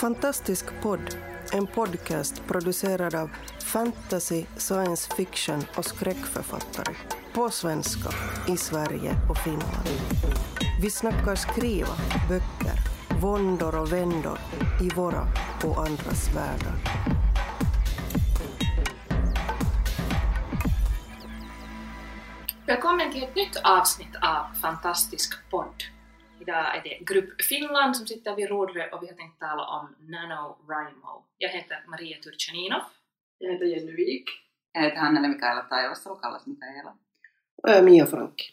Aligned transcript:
Fantastisk 0.00 0.66
podd, 0.82 1.16
en 1.52 1.66
podcast 1.66 2.46
producerad 2.46 3.14
av 3.14 3.30
fantasy, 3.64 4.44
science 4.56 5.14
fiction 5.16 5.64
och 5.76 5.84
skräckförfattare. 5.84 6.94
På 7.34 7.50
svenska, 7.50 8.10
i 8.48 8.56
Sverige 8.56 9.14
och 9.30 9.38
Finland. 9.38 9.88
Vi 10.82 10.90
snackar 10.90 11.34
skriva, 11.34 11.94
böcker, 12.28 12.78
våndor 13.20 13.80
och 13.80 13.92
vändor 13.92 14.38
i 14.82 14.88
våra 14.88 15.26
och 15.64 15.86
andras 15.86 16.28
världar. 16.34 16.76
Välkommen 22.66 23.12
till 23.12 23.22
ett 23.22 23.36
nytt 23.36 23.56
avsnitt 23.64 24.16
av 24.22 24.60
Fantastisk 24.62 25.50
podd. 25.50 25.95
Idag 26.46 26.76
är 26.76 26.82
det 26.82 26.98
Grupp 27.12 27.42
Finland 27.42 27.96
som 27.96 28.06
sitter 28.06 28.36
vid 28.36 28.48
rodret 28.48 28.92
och 28.92 29.02
vi 29.02 29.06
har 29.06 29.14
tänkt 29.14 29.40
tala 29.40 29.64
om 29.66 29.96
NaNoWriMo. 29.98 31.24
Jag 31.38 31.48
heter 31.48 31.84
Maria 31.86 32.16
Turchaninov. 32.22 32.82
Jag 33.38 33.52
heter 33.52 33.66
Jenny 33.66 33.92
Wik. 33.92 34.24
Jag 34.72 34.82
heter 34.82 34.96
Hannele 34.96 35.28
Mikaela 35.28 35.62
Taivasalo, 35.62 36.16
kallas 36.16 36.46
Mikaela. 36.46 36.90
Och 37.62 37.68
jag 37.70 37.76
är 37.76 37.82
Mia 37.82 38.06
Frank. 38.06 38.52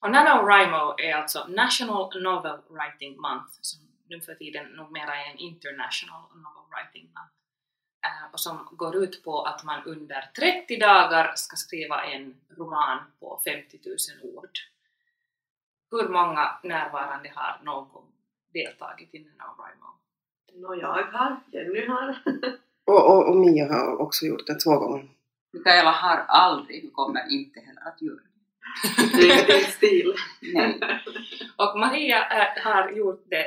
Och 0.00 0.10
NaNoWriMo 0.10 0.94
är 0.98 1.14
alltså 1.14 1.46
National 1.48 2.22
Novel 2.22 2.58
Writing 2.68 3.20
Month 3.20 3.52
som 3.60 3.80
nu 4.08 4.20
för 4.20 4.34
tiden 4.34 4.66
numera 4.66 5.14
är 5.22 5.30
en 5.30 5.38
International 5.38 6.22
Novel 6.44 6.66
Writing 6.72 7.04
Month 7.04 7.34
eh, 8.06 8.32
och 8.32 8.40
som 8.40 8.68
går 8.72 8.96
ut 8.96 9.24
på 9.24 9.42
att 9.42 9.64
man 9.64 9.84
under 9.84 10.30
30 10.36 10.76
dagar 10.76 11.32
ska 11.36 11.56
skriva 11.56 12.04
en 12.04 12.36
roman 12.58 12.98
på 13.20 13.40
50 13.44 13.78
000 14.22 14.36
ord. 14.36 14.50
Hur 15.92 16.08
många 16.08 16.58
närvarande 16.62 17.32
har 17.34 17.60
någon 17.64 18.04
deltagit 18.52 19.14
i 19.14 19.18
NaNoWriMo? 19.18 19.90
Nå, 20.54 20.74
jag 20.74 20.88
har, 20.88 21.40
Jenny 21.52 21.86
har. 21.86 22.18
Och, 22.84 23.10
och, 23.10 23.28
och 23.28 23.36
Mia 23.36 23.72
har 23.72 24.00
också 24.00 24.26
gjort 24.26 24.46
det 24.46 24.54
två 24.54 24.78
gånger. 24.78 25.08
Mikaela 25.52 25.90
har 25.90 26.16
aldrig 26.16 26.86
och 26.86 26.92
kommer 26.92 27.32
inte 27.32 27.60
heller 27.60 27.88
att 27.88 28.02
göra 28.02 28.16
det. 28.16 29.16
Det 29.16 29.30
är 29.30 29.46
din 29.46 29.64
stil. 29.64 30.14
Nej. 30.54 30.80
Och 31.56 31.78
Maria 31.78 32.18
äh, 32.28 32.62
har 32.62 32.90
gjort 32.90 33.24
det 33.30 33.46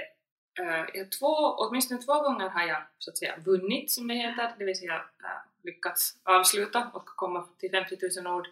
äh, 0.64 1.08
två, 1.20 1.36
åtminstone 1.58 2.02
två 2.02 2.22
gånger 2.22 2.50
har 2.50 2.64
jag 2.64 2.82
så 2.98 3.12
att 3.12 3.18
säga 3.18 3.34
vunnit 3.46 3.92
som 3.92 4.08
det 4.08 4.14
heter, 4.14 4.56
det 4.58 4.66
vill 4.66 4.80
säga 4.80 4.96
äh, 4.96 5.30
lyckats 5.64 6.18
avsluta 6.24 6.92
och 6.94 7.06
komma 7.06 7.48
till 7.60 7.72
50 7.72 7.98
000 8.22 8.36
ord. 8.36 8.48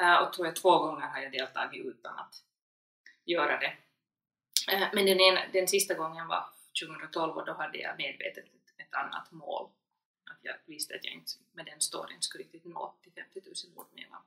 Äh, 0.00 0.22
och 0.22 0.32
tror 0.32 0.46
jag 0.46 0.56
två 0.56 0.78
gånger 0.78 1.06
har 1.06 1.20
jag 1.20 1.32
deltagit 1.32 1.86
utan 1.86 2.12
att 2.12 2.34
göra 3.26 3.58
det. 3.58 3.72
Äh, 4.72 4.88
men 4.92 5.06
den, 5.06 5.20
ena, 5.20 5.40
den 5.52 5.68
sista 5.68 5.94
gången 5.94 6.28
var 6.28 6.44
2012 6.86 7.36
och 7.36 7.46
då 7.46 7.52
hade 7.52 7.78
jag 7.78 7.96
medvetet 7.98 8.44
ett, 8.44 8.80
ett 8.86 8.94
annat 8.94 9.32
mål. 9.32 9.70
Att 10.30 10.38
jag 10.42 10.54
visste 10.66 10.94
att 10.94 11.04
jag 11.04 11.14
inte 11.14 11.32
med 11.52 11.66
den 11.66 11.80
storyn 11.80 12.20
skulle 12.22 12.44
riktigt 12.44 12.64
nå 12.64 12.94
till 13.02 13.12
50 13.12 13.40
000 13.44 13.78
ord 13.78 13.86
men 13.94 14.02
jag 14.02 14.10
var 14.10 14.22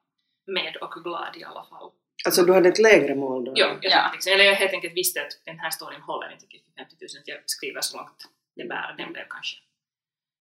med 0.54 0.76
och 0.78 1.04
glad 1.04 1.38
i 1.38 1.44
alla 1.44 1.64
fall. 1.66 1.92
Alltså 2.26 2.44
du 2.44 2.54
hade 2.54 2.70
ett 2.70 2.80
lägre 2.80 3.16
mål 3.16 3.46
då? 3.46 3.54
Jo, 3.56 3.68
jag, 3.68 3.80
Ja. 3.82 4.10
liksom, 4.14 4.34
eller 4.34 4.44
jag 4.44 4.56
helt 4.56 4.74
enkelt 4.74 4.94
visste 4.94 5.22
att 5.22 5.42
den 5.46 5.60
här 5.60 5.70
storyn 5.70 6.02
håller 6.02 6.32
inte 6.34 6.48
till 6.48 6.62
50 6.78 6.96
000, 7.00 7.08
att 7.22 7.28
jag 7.28 7.40
skriver 7.46 7.82
så 7.82 7.98
långt 7.98 8.26
det 8.56 8.66
bär. 8.66 8.96
Den 8.98 9.14
blev 9.14 9.28
kanske, 9.30 9.58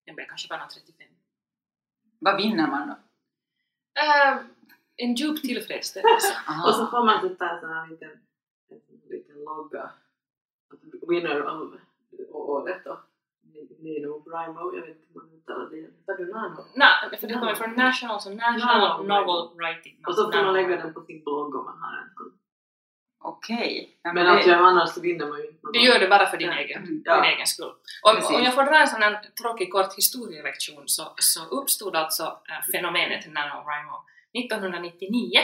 den 0.06 0.14
blev 0.14 0.26
kanske 0.26 0.48
bara 0.48 0.66
35. 0.66 1.08
Vad 2.20 2.36
vinner 2.36 2.66
man 2.66 2.88
då? 2.88 2.94
Äh, 4.00 4.38
en 4.96 5.14
djup 5.14 5.42
tillfredsställelse. 5.42 6.34
Och 6.66 6.74
så 6.74 6.86
får 6.86 7.04
man 7.04 7.20
sån 7.36 7.38
här 7.72 7.88
liten, 7.90 8.25
en 8.70 9.08
liten 9.10 9.44
logga. 9.44 9.90
Winner 11.08 11.40
av 11.40 11.76
året 12.32 12.84
då. 12.84 13.00
Nino 13.78 14.20
Brimo, 14.20 14.74
jag 14.76 14.80
vet 14.86 14.96
inte 14.96 15.06
hur 15.14 15.20
man 15.20 15.30
uttalar 15.36 15.70
det. 15.70 15.76
Heter 15.76 16.24
du 16.24 16.32
Nano? 16.32 16.64
Nej, 16.74 17.18
för 17.20 17.26
det 17.26 17.34
kommer 17.34 17.54
från 17.54 17.72
National, 17.74 18.20
så 18.20 18.30
National 18.30 19.06
Novel 19.06 19.56
Writing. 19.56 19.96
Och 20.06 20.14
så 20.14 20.32
får 20.32 20.42
man 20.44 20.54
lägga 20.54 20.76
den 20.76 20.94
på 20.94 21.00
sin 21.04 21.24
blogg 21.24 21.54
om 21.54 21.64
man 21.64 21.78
har 21.78 21.92
en. 22.02 22.32
Okej. 23.18 23.98
Ja, 24.02 24.12
Men 24.12 24.24
det- 24.24 24.30
alltså 24.30 24.52
annars 24.52 24.90
så 24.90 25.00
vinner 25.00 25.26
man 25.26 25.38
ju 25.38 25.46
inte. 25.46 25.60
Du 25.72 25.80
gör 25.80 25.98
det 25.98 26.08
bara 26.08 26.26
för 26.26 26.36
din, 26.36 26.48
Ja. 26.48 26.58
egen, 26.58 26.82
Mm, 26.82 27.02
ja. 27.04 27.16
din 27.22 27.24
egen 27.34 27.46
skull. 27.46 27.72
Precis. 28.14 28.36
om 28.36 28.42
jag 28.42 28.54
får 28.54 28.62
dra 28.64 28.80
en 28.80 28.88
sån 28.88 29.02
här 29.02 29.30
tråkig 29.42 29.72
kort 29.72 29.94
historielektion 29.96 30.82
så, 30.86 31.14
så 31.16 31.44
uppstod 31.44 31.96
alltså 31.96 32.22
äh, 32.24 32.72
fenomenet 32.72 33.26
NaNoWriMo 33.26 33.96
1999 34.32 35.40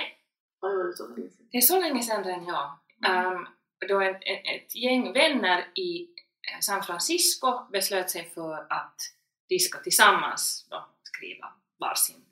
Oj, 0.65 0.77
var 0.77 0.85
det 0.85 0.93
så 0.97 1.09
länge 1.09 1.29
sedan? 1.31 1.47
Det 1.53 1.57
är 1.59 1.61
så 1.61 1.81
länge 1.81 2.03
sedan 2.03 2.25
redan, 2.25 2.47
ja. 2.47 2.79
Um, 3.09 3.49
då 3.89 4.01
en, 4.01 4.15
ett, 4.15 4.43
ett 4.45 4.75
gäng 4.75 5.13
vänner 5.13 5.69
i 5.75 6.03
eh, 6.03 6.61
San 6.61 6.83
Francisco 6.83 7.67
beslöt 7.73 8.11
sig 8.11 8.25
för 8.25 8.67
att 8.73 9.01
de 9.49 9.59
ska 9.59 9.79
tillsammans 9.79 10.67
då 10.71 10.87
skriva 11.03 11.53
varsin 11.79 12.25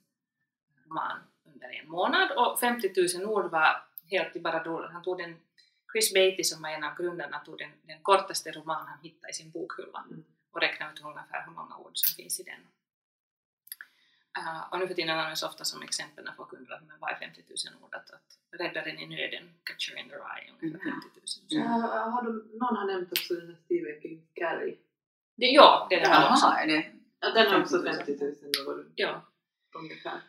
roman 0.86 1.19
under 1.54 1.80
en 1.82 1.91
månad 1.91 2.30
och 2.30 2.60
50 2.60 3.19
000 3.19 3.26
ord 3.26 3.50
var 3.50 3.84
helt 4.10 4.36
i 4.36 4.41
bara 4.41 4.62
då. 4.62 4.88
Han 4.92 5.03
tog 5.03 5.19
den, 5.19 5.36
Chris 5.92 6.12
Beatty 6.14 6.44
som 6.44 6.62
var 6.62 6.70
en 6.70 6.84
av 6.84 6.97
grundarna 6.97 7.38
tog 7.38 7.59
den, 7.59 7.70
den 7.82 8.03
kortaste 8.03 8.50
roman 8.50 8.86
han 8.86 8.98
hittade 9.03 9.30
i 9.30 9.32
sin 9.32 9.50
bokhylla 9.50 10.04
Mm. 10.10 10.25
och 10.53 10.60
räknade 10.60 10.92
ut 10.92 11.00
ungefär 11.00 11.44
hur 11.47 11.53
många 11.53 11.76
ord 11.76 11.92
som 11.94 12.14
finns 12.16 12.41
i 12.41 12.42
den. 12.42 12.60
Uh, 14.38 14.72
och 14.72 14.78
nu 14.78 14.86
för 14.88 14.94
tiden 14.94 15.18
används 15.18 15.42
ofta 15.42 15.64
som 15.64 15.82
exempel 15.82 16.24
när 16.24 16.32
folk 16.32 16.52
undrar 16.52 16.80
men 16.88 17.00
vad 17.00 17.10
är 17.10 17.14
50 17.16 17.42
000 17.72 17.82
ord? 17.84 17.94
Att, 17.94 18.10
att 18.10 18.60
rädda 18.60 18.82
den 18.84 18.98
i 18.98 19.06
nöden, 19.06 19.54
Catcher 19.64 19.96
in 19.98 20.08
the 20.08 20.14
Rye, 20.14 20.50
ungefär 20.62 20.88
Mm. 20.88 21.00
50 21.02 21.20
000. 21.20 21.26
Så. 21.26 21.56
Ja, 21.56 21.62
har 22.14 22.22
de, 22.22 22.58
någon 22.58 22.76
har 22.76 22.86
nämnt 22.86 23.12
också 23.12 23.34
den 23.34 23.46
här 23.48 23.56
Stephen 23.64 24.00
King 24.02 24.22
Carrie. 24.34 24.76
Det, 25.36 25.46
ja, 25.46 25.86
det 25.91 25.94
är 25.94 26.00
det 26.00 26.08
här 26.08 26.30
också. 26.32 26.46
Är 26.46 26.66
det... 26.66 26.86
Ja, 27.20 27.30
den 27.30 27.46
har 27.52 27.60
också 27.60 27.82
50 27.82 28.10
000. 28.10 28.18
50 28.18 28.24
000 28.66 28.78
ord 28.78 28.86
Ja. 28.94 29.22
ungefär. 29.78 30.20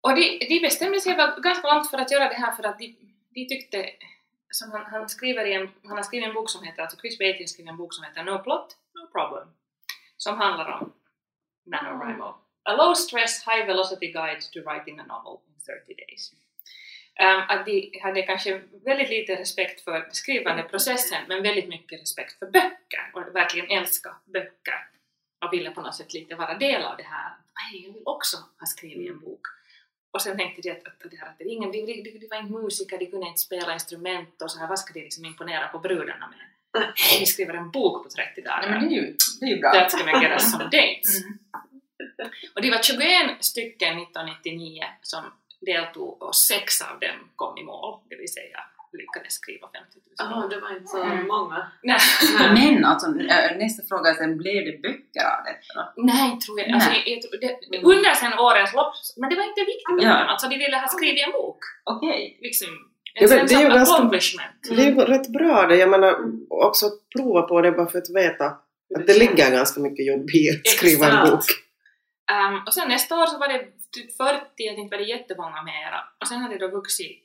Och 0.00 0.14
de, 0.14 0.38
de 0.48 0.60
bestämde 0.60 1.00
sig 1.00 1.16
väl 1.16 1.40
ganska 1.40 1.74
långt 1.74 1.90
för 1.90 1.98
att 1.98 2.10
göra 2.10 2.28
det 2.28 2.34
här 2.34 2.52
för 2.52 2.62
att 2.62 2.78
de, 2.78 2.96
de 3.34 3.48
tyckte, 3.48 3.90
som 4.50 4.70
han, 4.72 4.84
han, 4.86 5.08
skriver 5.08 5.44
i 5.44 5.52
en, 5.54 5.68
han 5.84 5.96
har 5.96 6.02
skrivit 6.02 6.28
en 6.28 6.34
bok 6.34 6.50
som 6.50 6.64
heter, 6.64 6.82
alltså 6.82 6.98
Chris 6.98 7.18
har 7.20 7.46
skrivit 7.46 7.70
en 7.70 7.76
bok 7.76 7.94
som 7.94 8.04
heter 8.04 8.24
No 8.24 8.38
Plot, 8.38 8.76
No 8.94 9.06
Problem, 9.12 9.48
som 10.16 10.38
handlar 10.38 10.72
om 10.72 10.92
NaNoWriMo. 11.66 12.34
A 12.64 12.72
low 12.76 12.94
stress, 12.94 13.44
high 13.46 13.66
velocity 13.66 14.12
guide 14.12 14.40
to 14.52 14.60
writing 14.60 14.98
a 15.00 15.04
novel 15.08 15.40
in 15.48 15.54
30 15.66 15.94
days. 15.94 16.32
Um, 17.20 17.42
att 17.48 17.66
de 17.66 18.00
hade 18.02 18.22
kanske 18.22 18.60
väldigt 18.84 19.10
lite 19.10 19.34
respekt 19.36 19.80
för 19.80 20.08
skrivandeprocessen 20.12 21.22
men 21.28 21.42
väldigt 21.42 21.68
mycket 21.68 22.00
respekt 22.00 22.38
för 22.38 22.46
böcker 22.46 23.10
och 23.14 23.36
verkligen 23.36 23.78
älska 23.78 24.16
böcker 24.24 24.88
och 25.44 25.52
ville 25.52 25.70
på 25.70 25.80
något 25.80 25.94
sätt 25.94 26.14
lite 26.14 26.34
vara 26.34 26.58
del 26.58 26.82
av 26.82 26.96
det 26.96 27.02
här. 27.02 27.32
Nej, 27.54 27.86
jag 27.86 27.92
vill 27.92 28.02
också 28.04 28.36
ha 28.36 28.66
skrivit 28.66 29.10
en 29.10 29.20
bok. 29.20 29.40
Och 30.12 30.22
sen 30.22 30.36
tänkte 30.36 30.62
de 30.62 30.70
att, 30.70 30.86
att, 30.86 31.10
det 31.10 31.16
här, 31.16 31.28
att 31.28 31.38
det, 31.38 31.44
ingen, 31.44 31.72
de, 31.72 31.80
de, 31.86 32.02
de 32.02 32.26
var 32.30 32.36
inte 32.36 32.52
musiker, 32.52 32.98
de 32.98 33.06
kunde 33.06 33.26
inte 33.26 33.40
spela 33.40 33.72
instrument 33.72 34.42
och 34.42 34.50
så 34.50 34.58
här, 34.58 34.68
vad 34.68 34.78
ska 34.78 34.92
de 34.94 35.00
liksom 35.00 35.24
imponera 35.24 35.68
på 35.68 35.78
brudarna 35.78 36.28
med? 36.28 36.46
Hej, 36.96 37.20
vi 37.20 37.26
skriver 37.26 37.54
en 37.54 37.70
bok 37.70 38.02
på 38.02 38.08
30 38.08 38.16
Nej, 38.36 38.44
men 38.60 38.70
dagar. 38.70 38.80
det 38.80 38.86
är 38.86 38.90
ju, 38.90 39.16
det 39.40 39.46
är 39.46 39.50
ju 39.50 39.60
bra. 39.60 39.72
That's 39.72 39.98
gonna 39.98 40.22
get 40.22 40.32
us 40.32 40.50
some 40.50 40.64
dates. 40.64 41.22
Mm. 41.22 41.38
Och 42.54 42.62
det 42.62 42.70
var 42.70 42.82
21 42.82 43.44
stycken 43.44 43.98
1999 43.98 44.82
som 45.02 45.22
deltog 45.60 46.22
och 46.22 46.34
sex 46.36 46.82
av 46.82 47.00
dem 47.00 47.18
kom 47.36 47.58
i 47.58 47.62
mål, 47.64 48.00
det 48.10 48.16
vill 48.16 48.32
säga 48.32 48.58
lyckades 48.98 49.32
skriva 49.32 49.66
50 49.66 49.78
000 49.94 50.14
Jaha, 50.18 50.48
det 50.48 50.60
var 50.60 50.70
inte 50.76 50.86
så 50.86 51.02
Mm. 51.02 51.26
många. 51.26 51.70
Nej, 51.82 51.98
Men 52.54 52.84
alltså, 52.84 53.06
nästa 53.64 53.82
fråga 53.88 54.10
är 54.10 54.14
sen, 54.14 54.38
blev 54.38 54.64
det 54.64 54.82
böcker 54.82 55.24
av 55.34 55.40
detta 55.50 55.92
nej, 55.96 56.38
tror 56.40 56.60
jag. 56.60 56.70
Alltså, 56.70 56.90
jag, 56.90 57.02
jag, 57.06 57.20
det, 57.70 57.78
under 57.92 58.14
sen 58.14 58.38
årens 58.38 58.72
lopp, 58.74 58.94
men 59.16 59.30
det 59.30 59.36
var 59.36 59.44
inte 59.44 59.60
viktigt 59.60 59.88
för 60.00 60.06
Ja. 60.06 60.18
dem. 60.18 60.28
Alltså, 60.28 60.48
de 60.48 60.56
ville 60.58 60.76
ha 60.76 60.88
skrivit 60.88 61.26
en 61.26 61.32
bok. 61.32 61.58
Okej. 61.84 62.38
Liksom, 62.42 62.68
Ja, 63.16 63.22
en 63.22 63.28
men 63.28 63.38
sense 63.38 63.54
det 63.54 63.62
är 63.64 63.70
ju 63.70 63.78
accomplishment. 63.78 64.56
Det 64.70 64.82
är 64.82 64.86
ju 64.90 64.94
rätt 64.94 65.28
bra 65.28 65.66
det. 65.66 65.76
Jag 65.76 65.90
menar 65.90 66.16
också 66.48 66.86
prova 67.16 67.42
på 67.42 67.60
det 67.60 67.72
bara 67.72 67.86
för 67.86 67.98
att 67.98 68.10
veta 68.14 68.46
att 68.98 69.06
det 69.06 69.18
ligger 69.18 69.50
ganska 69.50 69.80
mycket 69.80 70.06
jobb 70.06 70.30
i 70.30 70.50
att 70.50 70.66
skriva 70.66 71.06
en 71.06 71.30
bok. 71.30 71.44
Um, 72.32 72.62
och 72.66 72.74
sen 72.74 72.88
nästa 72.88 73.22
år 73.22 73.26
så 73.26 73.38
var 73.38 73.48
det 73.48 73.66
typ 73.92 74.16
40, 74.16 74.44
jag 74.56 74.76
tänkte 74.76 74.96
var 74.96 75.04
det 75.04 75.08
jättemånga 75.10 75.62
mera. 75.62 76.00
Och 76.20 76.28
sen 76.28 76.38
hade 76.38 76.54
det 76.58 76.66
då 76.66 76.74
vuxit 76.76 77.22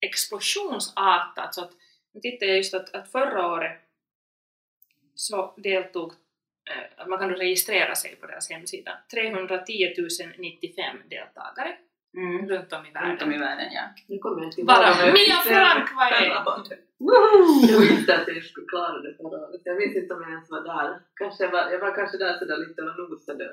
explosionsartat. 0.00 1.54
Så 1.54 1.64
att, 1.64 1.70
nu 2.14 2.20
tittar 2.20 2.46
jag 2.46 2.56
just 2.56 2.74
att, 2.74 2.94
att 2.94 3.12
förra 3.12 3.46
året 3.46 3.80
så 5.14 5.54
deltog, 5.56 6.12
eh, 6.70 7.06
man 7.08 7.18
kan 7.18 7.28
då 7.28 7.34
registrera 7.34 7.94
sig 7.94 8.16
på 8.16 8.26
deras 8.26 8.50
hemsida, 8.50 8.98
310 9.10 9.94
095 10.38 10.96
deltagare 11.10 11.76
Mm. 12.16 12.48
runt 12.48 12.72
om 12.72 12.86
i 12.86 12.90
Runt 12.90 13.22
om 13.22 13.32
i 13.32 13.38
världen. 13.38 13.40
världen, 13.40 13.72
ja. 13.72 13.84
Nu 14.06 14.18
kommer 14.18 14.42
jag 14.42 14.66
Bara 14.66 15.12
Mia 15.12 15.36
Frank, 15.50 15.88
vad 15.96 16.12
är 16.12 16.28
det? 16.68 16.78
Jag 17.72 17.80
visste 17.90 18.16
att 18.18 18.28
jag 18.28 18.44
skulle 18.44 18.66
klara 18.66 18.98
det 19.00 19.14
förra 19.16 19.38
året. 19.48 19.60
Jag 19.64 19.76
minns 19.76 19.96
inte 19.96 20.14
om 20.14 20.22
jag 20.22 20.30
ens 20.30 20.50
var 20.50 20.60
där. 20.60 21.00
Kanske 21.14 21.44
jag, 21.44 21.50
var, 21.50 21.70
jag 21.70 21.78
var 21.78 21.94
kanske 21.94 22.16
där 22.18 22.38
sådär 22.38 22.56
lite 22.56 22.82
och 22.82 23.10
nosade. 23.10 23.44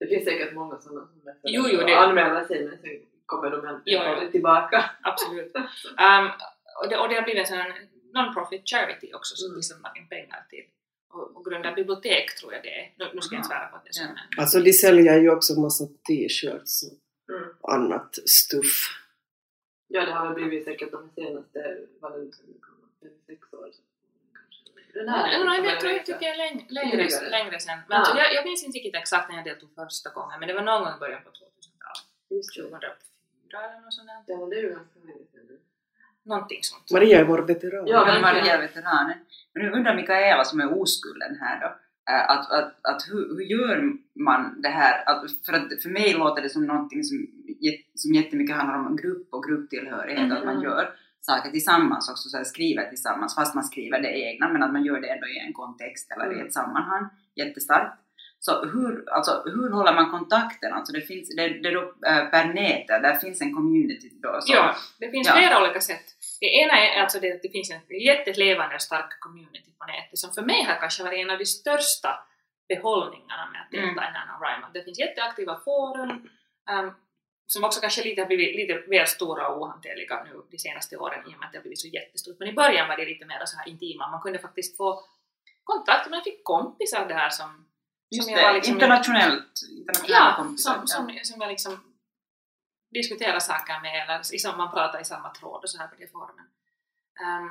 Det 0.00 0.06
finns 0.06 0.24
säkert 0.24 0.54
många 0.54 0.78
sådana 0.80 1.06
som 1.06 1.20
Jo, 1.42 1.62
jo, 1.72 1.78
det- 1.80 1.98
anmäler 1.98 2.44
sig 2.44 2.64
men 2.68 2.78
sen 2.78 2.90
kommer 3.26 3.50
de 3.50 3.60
Jo, 3.64 3.68
äntligen 3.68 4.02
jo. 4.04 4.08
aldrig 4.10 4.32
tillbaka. 4.32 4.90
Absolut. 5.02 5.54
Um, 5.56 6.26
och, 6.82 6.88
det, 6.90 6.96
och 6.96 7.08
det 7.08 7.14
har 7.14 7.22
blivit 7.22 7.40
en 7.40 7.46
sån 7.46 7.72
non-profit 8.14 8.62
charity 8.66 9.12
också 9.14 9.36
som 9.36 9.46
Mm. 9.46 9.56
de 9.58 9.62
samlar 9.62 9.92
in 9.98 10.08
pengar 10.08 10.46
till 10.50 10.64
och, 11.12 11.36
och 11.36 11.44
grunda 11.44 11.72
bibliotek 11.72 12.36
tror 12.40 12.52
jag 12.54 12.62
det 12.62 12.74
är. 12.80 12.92
Nu, 12.98 13.04
nu 13.14 13.20
ska 13.20 13.34
jag 13.34 13.38
inte 13.38 13.48
svära 13.48 13.66
på 13.66 13.76
att 13.76 13.84
det 13.84 13.88
är 13.90 13.92
så. 13.92 14.02
Ja. 14.02 14.42
Alltså 14.42 14.60
de 14.60 14.72
säljer 14.72 15.20
ju 15.20 15.30
också 15.30 15.60
massa 15.60 15.84
t-shirts 15.86 16.82
Mm. 17.30 17.48
och 17.60 17.72
annat 17.74 18.14
stuff. 18.28 18.96
Ja, 19.88 20.06
det 20.06 20.12
har 20.12 20.24
väl 20.26 20.34
blivit 20.34 20.64
säkert 20.64 20.90
de 20.92 21.10
senaste, 21.14 21.78
vad 22.00 22.12
det 22.12 22.18
fem, 23.02 23.10
sex 23.26 23.52
år. 23.52 23.62
kanske. 23.62 23.82
Den 24.94 25.06
Ja, 25.06 25.12
här 25.12 25.40
är 25.40 25.44
nej, 25.44 25.56
liksom 25.56 25.64
jag 25.70 25.80
tror 25.80 25.92
jag 25.92 26.06
tycker 26.06 26.26
jag 26.26 26.34
är 26.36 26.40
läng- 26.44 26.66
längre, 26.68 27.08
längre 27.30 27.58
sen. 27.60 27.78
Men 27.88 27.96
Ah. 27.96 28.00
alltså, 28.00 28.16
jag, 28.18 28.34
jag 28.34 28.44
minns 28.44 28.64
inte 28.64 28.76
riktigt 28.78 28.94
exakt 29.02 29.28
när 29.28 29.36
jag 29.36 29.44
deltog 29.44 29.70
första 29.74 30.10
gången, 30.10 30.36
men 30.40 30.48
det 30.48 30.54
var 30.54 30.62
någon 30.62 30.82
gång 30.84 30.94
i 30.96 31.00
början 31.00 31.22
på 31.24 31.30
2000-talet. 31.30 32.04
Just 32.30 32.56
det. 32.56 32.62
2004 32.62 32.90
eller 33.64 33.80
något 33.84 33.94
sånt 33.94 34.08
där. 34.08 34.22
Ja, 34.26 34.46
det 34.50 34.56
är 34.56 34.62
ju 34.62 34.68
ganska 34.68 34.98
länge 35.04 35.24
sedan 35.32 35.44
nu. 35.48 35.58
Någonting 36.22 36.58
sånt. 36.62 36.90
Maria 36.90 37.20
är 37.20 37.24
vår 37.24 37.38
veteran. 37.42 37.86
Ja, 37.86 38.04
men. 38.06 38.20
Maria 38.22 38.58
veteranen. 38.58 39.18
Men 39.52 39.62
nu 39.62 39.70
undrar 39.70 39.94
Mikaela 39.96 40.44
som 40.44 40.60
är 40.60 40.80
oskulden 40.80 41.36
här 41.40 41.60
då, 41.60 41.66
eh, 42.12 42.30
att, 42.30 42.50
att, 42.52 42.72
att 42.82 43.02
hur, 43.10 43.28
hur 43.36 43.44
gör 43.44 43.92
man 44.14 44.60
det 44.62 44.68
här? 44.68 45.08
Att, 45.08 45.24
för, 45.46 45.52
att, 45.52 45.82
för 45.82 45.88
mig 45.88 46.12
låter 46.14 46.42
det 46.42 46.48
som 46.48 46.66
någonting 46.66 47.04
som, 47.04 47.26
som 47.94 48.14
jättemycket 48.14 48.56
handlar 48.56 48.76
om 48.78 48.96
grupp 48.96 49.28
och 49.34 49.44
grupptillhörighet, 49.44 50.32
att 50.32 50.44
man 50.44 50.54
Mm. 50.56 50.62
gör 50.64 50.94
saker 51.20 51.50
tillsammans 51.50 52.10
också, 52.10 52.28
så 52.28 52.36
här, 52.36 52.44
skriver 52.44 52.88
tillsammans 52.88 53.34
fast 53.34 53.54
man 53.54 53.64
skriver 53.64 54.00
det 54.00 54.08
egna, 54.18 54.48
men 54.48 54.62
att 54.62 54.72
man 54.72 54.84
gör 54.84 55.00
det 55.00 55.08
ändå 55.08 55.26
i 55.26 55.38
en 55.38 55.52
kontext 55.52 56.12
eller 56.12 56.30
i 56.30 56.34
Mm. 56.34 56.46
ett 56.46 56.52
sammanhang, 56.54 57.08
jättestarkt. 57.36 57.96
Så 58.42 58.64
hur, 58.64 59.04
alltså, 59.12 59.42
hur 59.44 59.70
håller 59.70 59.94
man 59.94 60.10
kontakten? 60.10 60.72
Alltså 60.72 60.92
det 60.92 61.00
finns, 61.00 61.36
det, 61.36 61.48
det 61.48 61.68
är 61.68 61.74
då 61.74 61.82
eh, 62.06 62.24
per 62.30 62.44
nätet, 62.54 63.02
där 63.02 63.14
finns 63.14 63.40
en 63.40 63.54
community 63.54 64.10
då. 64.22 64.38
Så, 64.40 64.52
Ja, 64.54 64.74
det 65.00 65.10
finns 65.10 65.28
Ja. 65.28 65.34
flera 65.34 65.60
olika 65.62 65.80
sätt. 65.80 66.04
Det 66.40 66.46
ena 66.46 66.74
är 66.86 67.02
alltså 67.02 67.20
det 67.20 67.32
att 67.32 67.42
det 67.42 67.48
finns 67.48 67.70
en 67.70 68.00
jättelevande 68.00 68.74
och 68.74 68.82
stark 68.82 69.20
community 69.20 69.70
på 69.78 69.84
nätet 69.86 70.18
som 70.18 70.30
för 70.32 70.42
mig 70.42 70.62
har 70.64 70.74
kanske 70.74 71.02
varit 71.02 71.18
en 71.18 71.30
av 71.30 71.38
de 71.38 71.46
största 71.46 72.10
behållningarna 72.68 73.44
med 73.52 73.60
att 73.62 73.70
delta 73.70 74.02
Mm. 74.02 74.04
i 74.04 74.18
NaNoWriMo. 74.18 74.66
Det 74.74 74.82
finns 74.84 74.98
jätteaktiva 74.98 75.60
forum 75.64 76.10
ehm, 76.70 76.90
som 77.52 77.64
också 77.64 77.80
kanske 77.80 78.04
lite 78.04 78.20
har 78.22 78.26
blivit 78.26 78.56
lite 78.56 78.74
väl 78.90 79.06
stora 79.06 79.48
och 79.48 79.62
ohanterliga 79.62 80.24
nu 80.24 80.42
de 80.50 80.58
senaste 80.58 80.96
åren 80.96 81.20
i 81.30 81.34
och 81.34 81.38
med 81.38 81.46
att 81.46 81.52
det 81.52 81.58
har 81.58 81.62
blivit 81.62 81.80
så 81.80 81.88
jättestort. 81.88 82.36
Men 82.38 82.48
i 82.48 82.52
början 82.52 82.88
var 82.88 82.96
det 82.96 83.04
lite 83.04 83.24
mer 83.26 83.44
så 83.44 83.56
här 83.56 83.68
intima. 83.68 84.10
Man 84.10 84.20
kunde 84.20 84.38
faktiskt 84.38 84.76
få 84.76 85.04
kontakt, 85.64 86.10
man 86.10 86.22
fick 86.24 86.44
kompisar 86.44 87.08
där 87.08 87.30
som, 87.30 87.66
Just 88.10 88.28
som 88.28 88.36
det, 88.36 88.42
var 88.42 88.52
liksom 88.52 88.74
internationellt, 88.74 89.54
internationella 89.78 90.26
Ja, 90.30 90.34
kompisar. 90.36 90.74
som, 90.74 90.86
som, 90.86 91.18
som 91.22 91.40
jag 91.40 91.48
liksom 91.50 91.72
diskuterar 92.94 93.38
saker 93.38 93.80
med 93.82 94.02
eller 94.02 94.34
i 94.34 94.38
sam- 94.38 94.56
man 94.56 94.70
pratar 94.70 95.00
i 95.00 95.04
samma 95.04 95.30
tråd 95.34 95.62
och 95.62 95.70
så 95.70 95.78
här 95.78 95.88
på 95.88 95.94
de 95.98 96.06
forumen. 96.06 96.46
Ehm, 97.24 97.50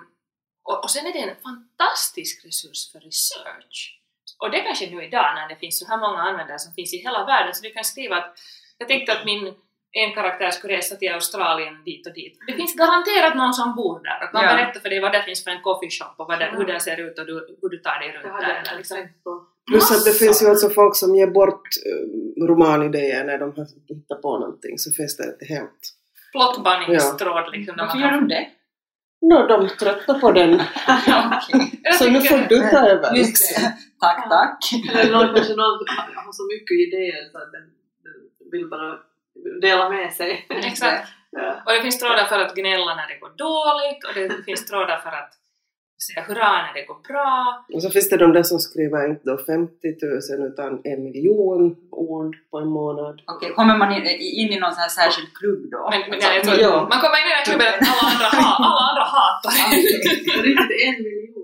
och, 0.63 0.84
och 0.84 0.92
sen 0.92 1.06
är 1.07 1.13
det 1.13 1.19
en 1.19 1.42
fantastisk 1.42 2.46
resurs 2.46 2.92
för 2.92 3.00
research. 3.00 4.01
Och 4.42 4.51
det 4.51 4.62
kanske 4.62 4.90
nu 4.90 5.04
idag 5.04 5.36
när 5.36 5.50
det 5.50 5.56
finns 5.56 5.80
så 5.80 5.88
här 5.88 5.98
många 5.98 6.22
användare 6.22 6.60
som 6.60 6.74
finns 6.74 6.94
i 6.94 6.98
hela 6.98 7.25
världen 7.25 7.56
så 7.56 7.63
du 7.63 7.72
kan 7.74 7.84
skriva 7.86 8.16
att 8.18 8.40
jag 8.78 8.88
tänkte 8.88 9.13
att 9.18 9.25
min 9.25 9.56
en 9.91 10.13
karaktär 10.13 10.51
skulle 10.51 10.77
resa 10.77 10.95
till 10.95 11.12
Australien 11.13 11.83
dit 11.86 12.07
och 12.07 12.13
dit. 12.13 12.38
Det 12.47 12.53
finns 12.53 12.75
garanterat 12.75 13.36
någon 13.36 13.53
som 13.53 13.75
bor 13.75 14.00
där 14.03 14.19
och 14.24 14.31
kan 14.31 14.44
Ja. 14.44 14.56
berätta 14.56 14.80
för 14.80 14.89
dig 14.89 15.00
vad 15.00 15.12
det 15.12 15.24
finns 15.24 15.44
för 15.44 15.51
en 15.51 15.62
coffeeshop 15.62 16.13
och 16.18 16.27
vad 16.27 16.39
det, 16.39 16.53
hur 16.57 16.65
den 16.65 16.80
ser 16.80 17.00
ut 17.00 17.19
och 17.19 17.25
du, 17.25 17.33
hur 17.62 17.69
du 17.69 17.77
tar 17.77 18.00
dig 18.00 18.09
Det 18.12 18.30
runt 18.30 18.41
där. 18.41 18.77
Liksom. 18.77 18.97
Plus 19.68 19.91
att 19.91 20.06
det 20.06 20.12
finns 20.12 20.44
ju 20.44 20.47
alltså 20.47 20.69
folk 20.69 20.95
som 20.95 21.15
ger 21.15 21.27
bort 21.27 21.68
uh, 21.89 22.47
romanidéer 22.47 23.24
när 23.25 23.38
de 23.38 23.53
har 23.57 23.68
hittat 23.88 24.21
på 24.21 24.39
någonting 24.39 24.77
så 24.77 24.91
finns 24.91 25.18
det 25.18 25.24
ett 25.24 25.50
helt... 25.50 25.81
Plottbanningstråd 26.31 27.45
liksom. 27.51 27.77
där 27.77 27.86
man 27.86 27.88
Varför 27.88 28.00
gör 28.00 28.12
de 28.12 28.27
det? 28.27 28.47
Nå, 29.21 29.47
de 29.47 29.69
tröttnar 29.69 30.19
på 30.19 30.31
den. 30.31 30.51
Jag 31.83 31.95
Så 31.95 32.09
nu 32.09 32.21
får 32.21 32.38
du 32.50 32.59
ta 32.59 32.80
över. 32.94 33.13
Liksom. 33.13 33.63
Tack, 34.00 34.30
tack. 34.30 34.59
Eller 34.94 35.12
någon, 35.12 35.36
kanske 35.36 35.56
någon 35.56 35.80
har 35.88 36.24
har 36.25 36.33
så 36.41 36.45
mycket 36.53 36.75
idéer 36.88 37.24
så 37.31 37.38
att 37.38 37.51
den, 37.51 37.65
den 38.06 38.50
vill 38.51 38.69
bara 38.69 39.08
dela 39.62 39.89
med 39.89 40.13
sig. 40.13 40.45
Exakt. 40.50 41.07
Ja. 41.31 41.62
Och 41.65 41.71
det 41.71 41.81
finns 41.81 42.00
trådar 42.00 42.25
för 42.25 42.39
att 42.39 42.56
gnälla 42.56 42.95
när 42.95 43.07
det 43.07 43.18
går 43.24 43.33
dåligt 43.47 44.01
och 44.07 44.13
det 44.15 44.44
finns 44.47 44.65
trådar 44.65 44.97
för 44.97 45.09
att 45.09 45.33
säga 46.07 46.21
hurra 46.27 46.51
när 46.65 46.74
det 46.74 46.86
går 46.89 47.00
bra. 47.09 47.65
Och 47.74 47.81
så 47.83 47.89
finns 47.89 48.09
det 48.09 48.18
de 48.18 48.33
där 48.33 48.44
som 48.44 48.59
skriver 48.59 49.09
inte 49.09 49.24
då 49.31 49.38
50 49.38 49.88
000 50.39 50.47
utan 50.50 50.81
en 50.83 51.00
miljon 51.03 51.63
ord 51.91 52.33
på 52.51 52.57
en 52.57 52.68
månad. 52.80 53.21
Okej, 53.33 53.50
kommer 53.59 53.77
man 53.77 53.89
in, 53.97 54.06
in 54.41 54.50
i 54.56 54.59
någon 54.59 54.74
sån 54.75 54.81
här 54.86 54.94
särskild 55.01 55.31
klubb 55.39 55.63
då? 55.71 55.81
Men, 55.91 56.00
men 56.09 56.19
Alltså, 56.24 56.51
tror, 56.51 56.62
ja. 56.68 56.75
Man 56.91 57.00
kommer 57.03 57.18
in 57.21 57.27
i 57.31 57.33
den 57.38 57.45
klubben 57.50 57.68
att 57.74 57.81
alla 57.91 58.03
andra, 58.12 58.27
ha, 58.39 58.50
alla 58.68 58.83
andra 58.89 59.06
hatar 59.18 59.51
det. 59.57 59.68
Riktigt 60.50 60.71
en 60.88 60.97
miljon. 61.07 61.44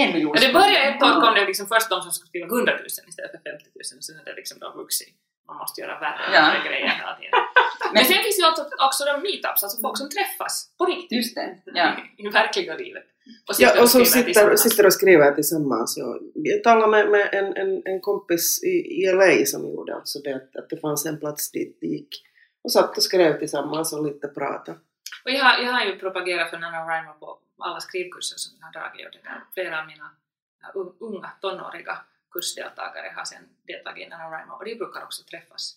en 0.00 0.08
miljon. 0.14 0.32
Men 0.34 0.42
det 0.46 0.52
började 0.60 0.84
ett 0.90 1.02
år 1.06 1.14
kom 1.22 1.34
det 1.38 1.44
liksom 1.50 1.66
först 1.72 1.88
de 1.92 1.98
som 2.04 2.10
skulle 2.12 2.30
skriva 2.32 2.46
100 2.46 2.72
000 2.72 3.10
istället 3.10 3.32
för 3.34 3.42
50 3.50 3.64
000 3.92 3.98
och 4.00 4.04
sen 4.06 4.16
är 4.20 4.24
det 4.30 4.36
liksom 4.40 4.56
vuxit. 4.82 5.14
Man 5.50 5.56
måste 5.62 5.80
göra 5.80 5.94
värre 6.04 6.20
och 6.28 6.34
Ja. 6.36 6.40
värre 6.46 6.60
grejer 6.68 6.88
hela 7.00 7.14
tiden. 7.18 7.32
Men 7.94 8.04
sen 8.10 8.20
finns 8.26 8.38
ju 8.40 8.44
också, 8.50 8.62
också 8.88 9.02
de 9.10 9.14
meetups, 9.26 9.62
alltså 9.64 9.80
folk 9.86 9.96
som 9.98 10.08
träffas 10.16 10.54
på 10.78 10.84
riktigt 10.92 11.16
Just 11.18 11.34
det, 11.38 11.48
ja. 11.64 11.86
i 12.22 12.28
verkliga 12.28 12.74
livet. 12.84 13.04
Och 13.48 13.54
Ja, 13.58 13.82
och 13.82 13.88
skriver 13.88 14.04
sitter, 14.06 14.56
sitter 14.56 14.86
och 14.86 14.92
skriver 14.92 15.32
tillsammans. 15.34 15.94
Ja. 15.98 16.18
Jag 16.34 16.64
talade 16.64 16.90
med, 16.90 17.10
med 17.10 17.28
en, 17.32 17.56
en, 17.56 17.82
en 17.84 18.00
kompis 18.00 18.62
i, 18.64 18.74
i 19.02 19.12
LA 19.12 19.44
som 19.46 19.60
gjorde 19.62 19.94
alltså 19.94 20.18
det, 20.18 20.34
att, 20.36 20.56
att 20.56 20.68
det 20.70 20.76
fanns 20.80 21.06
en 21.06 21.18
plats 21.20 21.50
dit 21.50 21.78
de 21.80 21.86
gick 21.86 22.08
och 22.64 22.72
satt 22.72 22.96
och 22.96 23.02
skrev 23.02 23.38
tillsammans 23.38 23.92
och 23.92 24.04
lite 24.06 24.28
pratade. 24.28 24.78
Och 25.24 25.30
jag, 25.30 25.44
har- 25.44 25.58
jag 25.64 25.72
har 25.72 25.84
ju 25.84 25.98
propagerat 25.98 26.50
för 26.50 26.58
NaNoWriMo 26.58 27.12
på 27.20 27.38
alla 27.58 27.80
skrivkurser 27.80 28.36
som 28.36 28.52
jag 28.60 28.66
har 28.66 28.72
dragit 28.72 29.06
och 29.06 29.12
det 29.12 29.22
där. 29.28 29.40
flera 29.54 29.80
av 29.80 29.86
mina 29.86 30.10
un- 30.74 30.94
unga 31.00 31.30
tonåriga 31.40 31.98
kursdeltagare 32.30 33.12
har 33.16 33.24
sen 33.24 33.42
deltagit 33.66 34.06
i 34.06 34.10
NaNoWriMo 34.10 34.52
och 34.58 34.64
de 34.64 34.74
brukar 34.74 35.02
också 35.02 35.22
träffas. 35.24 35.76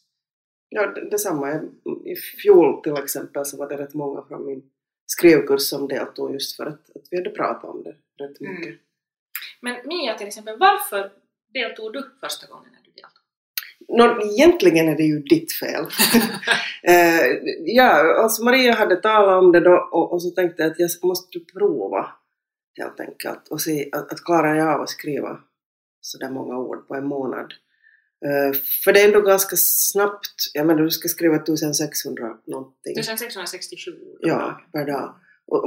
Ja, 0.69 0.87
det, 0.87 1.09
detsamma. 1.09 1.61
I 2.05 2.15
fjol 2.15 2.81
till 2.83 2.97
exempel 3.03 3.45
så 3.45 3.57
var 3.57 3.69
det 3.69 3.77
rätt 3.77 3.93
många 3.93 4.21
från 4.27 4.45
min 4.45 4.63
skrivkurs 5.05 5.61
som 5.61 5.87
deltog 5.87 6.33
just 6.33 6.55
för 6.55 6.65
att, 6.65 6.89
att 6.95 7.07
vi 7.11 7.17
hade 7.17 7.29
pratat 7.29 7.69
om 7.69 7.83
det 7.83 7.95
rätt 8.23 8.41
Mm. 8.41 8.55
mycket. 8.55 8.79
Men 9.61 9.87
Mia 9.87 10.17
till 10.17 10.27
exempel, 10.27 10.57
varför 10.59 11.11
deltog 11.53 11.93
du 11.93 12.11
första 12.19 12.47
gången 12.47 12.69
när 12.71 12.81
du 12.83 12.91
deltog? 12.91 13.23
Nå, 13.87 14.31
egentligen 14.31 14.89
är 14.89 14.95
det 14.97 15.03
ju 15.03 15.19
ditt 15.19 15.51
fel. 15.53 15.85
eh, 16.83 17.25
ja, 17.59 18.21
alltså 18.23 18.43
Maria 18.43 18.73
hade 18.73 18.95
talat 18.95 19.43
om 19.43 19.51
det 19.51 19.59
då 19.59 19.89
och, 19.91 20.13
och 20.13 20.21
så 20.21 20.29
tänkte 20.29 20.63
jag 20.63 20.71
att 20.71 20.79
jag 20.79 20.89
måste 21.03 21.39
prova 21.39 22.11
helt 22.77 22.99
enkelt 22.99 23.47
och 23.47 23.61
se 23.61 23.89
att, 23.91 24.11
att 24.13 24.23
klarar 24.23 24.55
jag 24.55 24.67
av 24.67 24.81
att 24.81 24.89
skriva 24.89 25.39
så 26.05 26.17
där 26.17 26.29
många 26.29 26.57
ord 26.57 26.87
på 26.87 26.95
en 26.95 27.07
månad. 27.07 27.53
Eh, 28.25 28.53
för 28.83 28.93
det 28.93 29.01
är 29.01 29.07
ändå 29.07 29.21
ganska 29.21 29.55
snabbt, 29.59 30.37
jag 30.53 30.67
menar 30.67 30.83
du 30.83 30.89
ska 30.89 31.07
skriva 31.07 31.35
1600 31.35 32.37
någonting. 32.47 32.99
1667 32.99 33.91
ord. 33.91 34.17
Ja, 34.19 34.61
per 34.73 34.85
dag. 34.85 35.15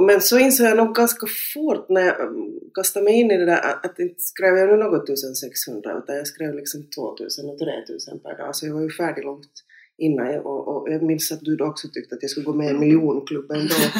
Men 0.07 0.21
så 0.21 0.39
insåg 0.39 0.67
jag 0.67 0.77
nog 0.77 0.95
ganska 0.95 1.27
fort 1.53 1.89
när 1.89 2.01
jag 2.01 2.19
um, 2.19 2.59
kastade 2.73 3.03
mig 3.03 3.13
in 3.13 3.31
i 3.31 3.37
det 3.37 3.45
där 3.45 3.61
att, 3.69 3.85
att 3.85 3.99
inte 3.99 4.21
skrev 4.21 4.57
jag 4.57 4.69
nu 4.69 4.75
något 4.75 5.09
1600 5.09 5.97
utan 5.97 6.15
jag 6.15 6.27
skrev 6.27 6.55
liksom 6.55 6.89
2000 6.89 7.49
och 7.49 7.59
3000 7.59 8.19
per 8.19 8.37
dag 8.37 8.55
så 8.55 8.67
jag 8.67 8.73
var 8.73 8.81
ju 8.81 8.91
färdig 8.91 9.23
långt 9.23 9.51
innan 9.97 10.33
jag, 10.33 10.45
och, 10.45 10.67
och 10.67 10.91
jag 10.91 11.03
minns 11.03 11.31
att 11.31 11.41
du 11.41 11.55
då 11.55 11.65
också 11.65 11.87
tyckte 11.87 12.15
att 12.15 12.21
jag 12.21 12.31
skulle 12.31 12.45
gå 12.45 12.53
med 12.53 12.71
i 12.71 12.73
miljonklubben 12.73 13.67
då. 13.67 13.75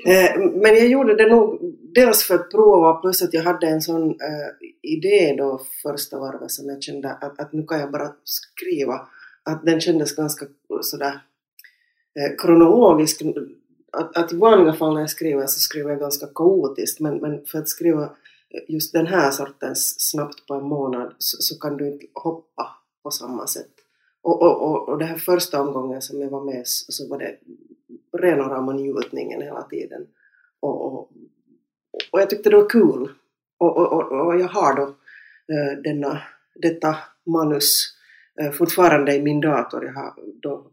Eh, 0.06 0.38
men 0.38 0.74
jag 0.74 0.88
gjorde 0.88 1.16
det 1.16 1.28
nog 1.28 1.58
dels 1.94 2.22
för 2.22 2.34
att 2.34 2.50
prova 2.50 2.94
plus 2.94 3.22
att 3.22 3.34
jag 3.34 3.42
hade 3.42 3.66
en 3.66 3.82
sån 3.82 4.10
eh, 4.10 4.68
idé 4.82 5.34
då 5.38 5.60
första 5.82 6.18
varvet 6.18 6.50
som 6.50 6.68
jag 6.68 6.82
kände 6.82 7.12
att, 7.12 7.40
att 7.40 7.52
nu 7.52 7.66
kan 7.66 7.80
jag 7.80 7.90
bara 7.90 8.12
skriva. 8.24 9.08
Att 9.42 9.64
den 9.64 9.80
kändes 9.80 10.16
ganska 10.16 10.46
sådär 10.80 11.20
eh, 12.20 12.36
kronologisk. 12.38 13.22
Att, 13.92 14.16
att 14.16 14.32
i 14.32 14.36
vanliga 14.36 14.72
fall 14.72 14.94
när 14.94 15.00
jag 15.00 15.10
skriver 15.10 15.46
så 15.46 15.60
skriver 15.60 15.90
jag 15.90 16.00
ganska 16.00 16.26
kaotiskt 16.26 17.00
men, 17.00 17.16
men 17.16 17.46
för 17.46 17.58
att 17.58 17.68
skriva 17.68 18.10
just 18.68 18.92
den 18.92 19.06
här 19.06 19.30
sortens 19.30 20.10
snabbt 20.10 20.46
på 20.46 20.54
en 20.54 20.64
månad 20.64 21.14
så, 21.18 21.36
så 21.42 21.58
kan 21.58 21.76
du 21.76 21.86
inte 21.86 22.06
hoppa 22.14 22.68
på 23.02 23.10
samma 23.10 23.46
sätt. 23.46 23.79
Och, 24.22 24.42
och, 24.42 24.62
och, 24.62 24.88
och 24.88 24.98
den 24.98 25.08
här 25.08 25.16
första 25.16 25.62
omgången 25.62 26.02
som 26.02 26.20
jag 26.20 26.30
var 26.30 26.44
med 26.44 26.62
så, 26.66 27.08
var 27.08 27.18
det 27.18 27.36
rena 28.18 28.48
rama 28.48 28.72
njutningen 28.72 29.42
hela 29.42 29.62
tiden. 29.62 30.06
Och, 30.60 30.86
och, 30.86 31.10
och 32.12 32.20
jag 32.20 32.30
tyckte 32.30 32.50
det 32.50 32.56
var 32.56 32.68
kul. 32.68 33.08
Och, 33.58 33.76
och, 33.76 33.92
och, 33.92 34.26
och 34.26 34.40
jag 34.40 34.48
har 34.48 34.76
då 34.76 34.82
eh, 35.54 35.82
denna, 35.84 36.22
detta 36.54 36.96
manus 37.26 37.96
eh, 38.40 38.50
fortfarande 38.50 39.14
i 39.14 39.22
min 39.22 39.40
dator. 39.40 39.84
Jag 39.84 39.92
har 39.92 40.14
då 40.42 40.70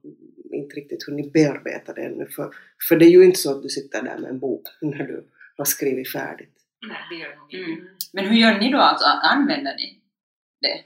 inte 0.51 0.75
riktigt 0.75 1.03
hunnit 1.03 1.33
bearbeta 1.33 1.93
det 1.93 2.01
ännu. 2.01 2.25
För, 2.25 2.49
för 2.89 2.95
det 2.95 3.05
är 3.05 3.09
ju 3.09 3.25
inte 3.25 3.39
så 3.39 3.51
att 3.51 3.63
du 3.63 3.69
sitter 3.69 4.01
där 4.01 4.17
med 4.17 4.29
en 4.29 4.39
bok 4.39 4.67
när 4.81 5.03
du 5.03 5.27
har 5.57 5.65
skrivit 5.65 6.11
färdigt. 6.11 6.53
Mm. 7.53 7.87
Men 8.13 8.25
hur 8.25 8.35
gör 8.35 8.59
ni 8.59 8.71
då? 8.71 8.77
Alltså, 8.77 9.05
använder 9.05 9.75
ni 9.75 10.01
det? 10.61 10.83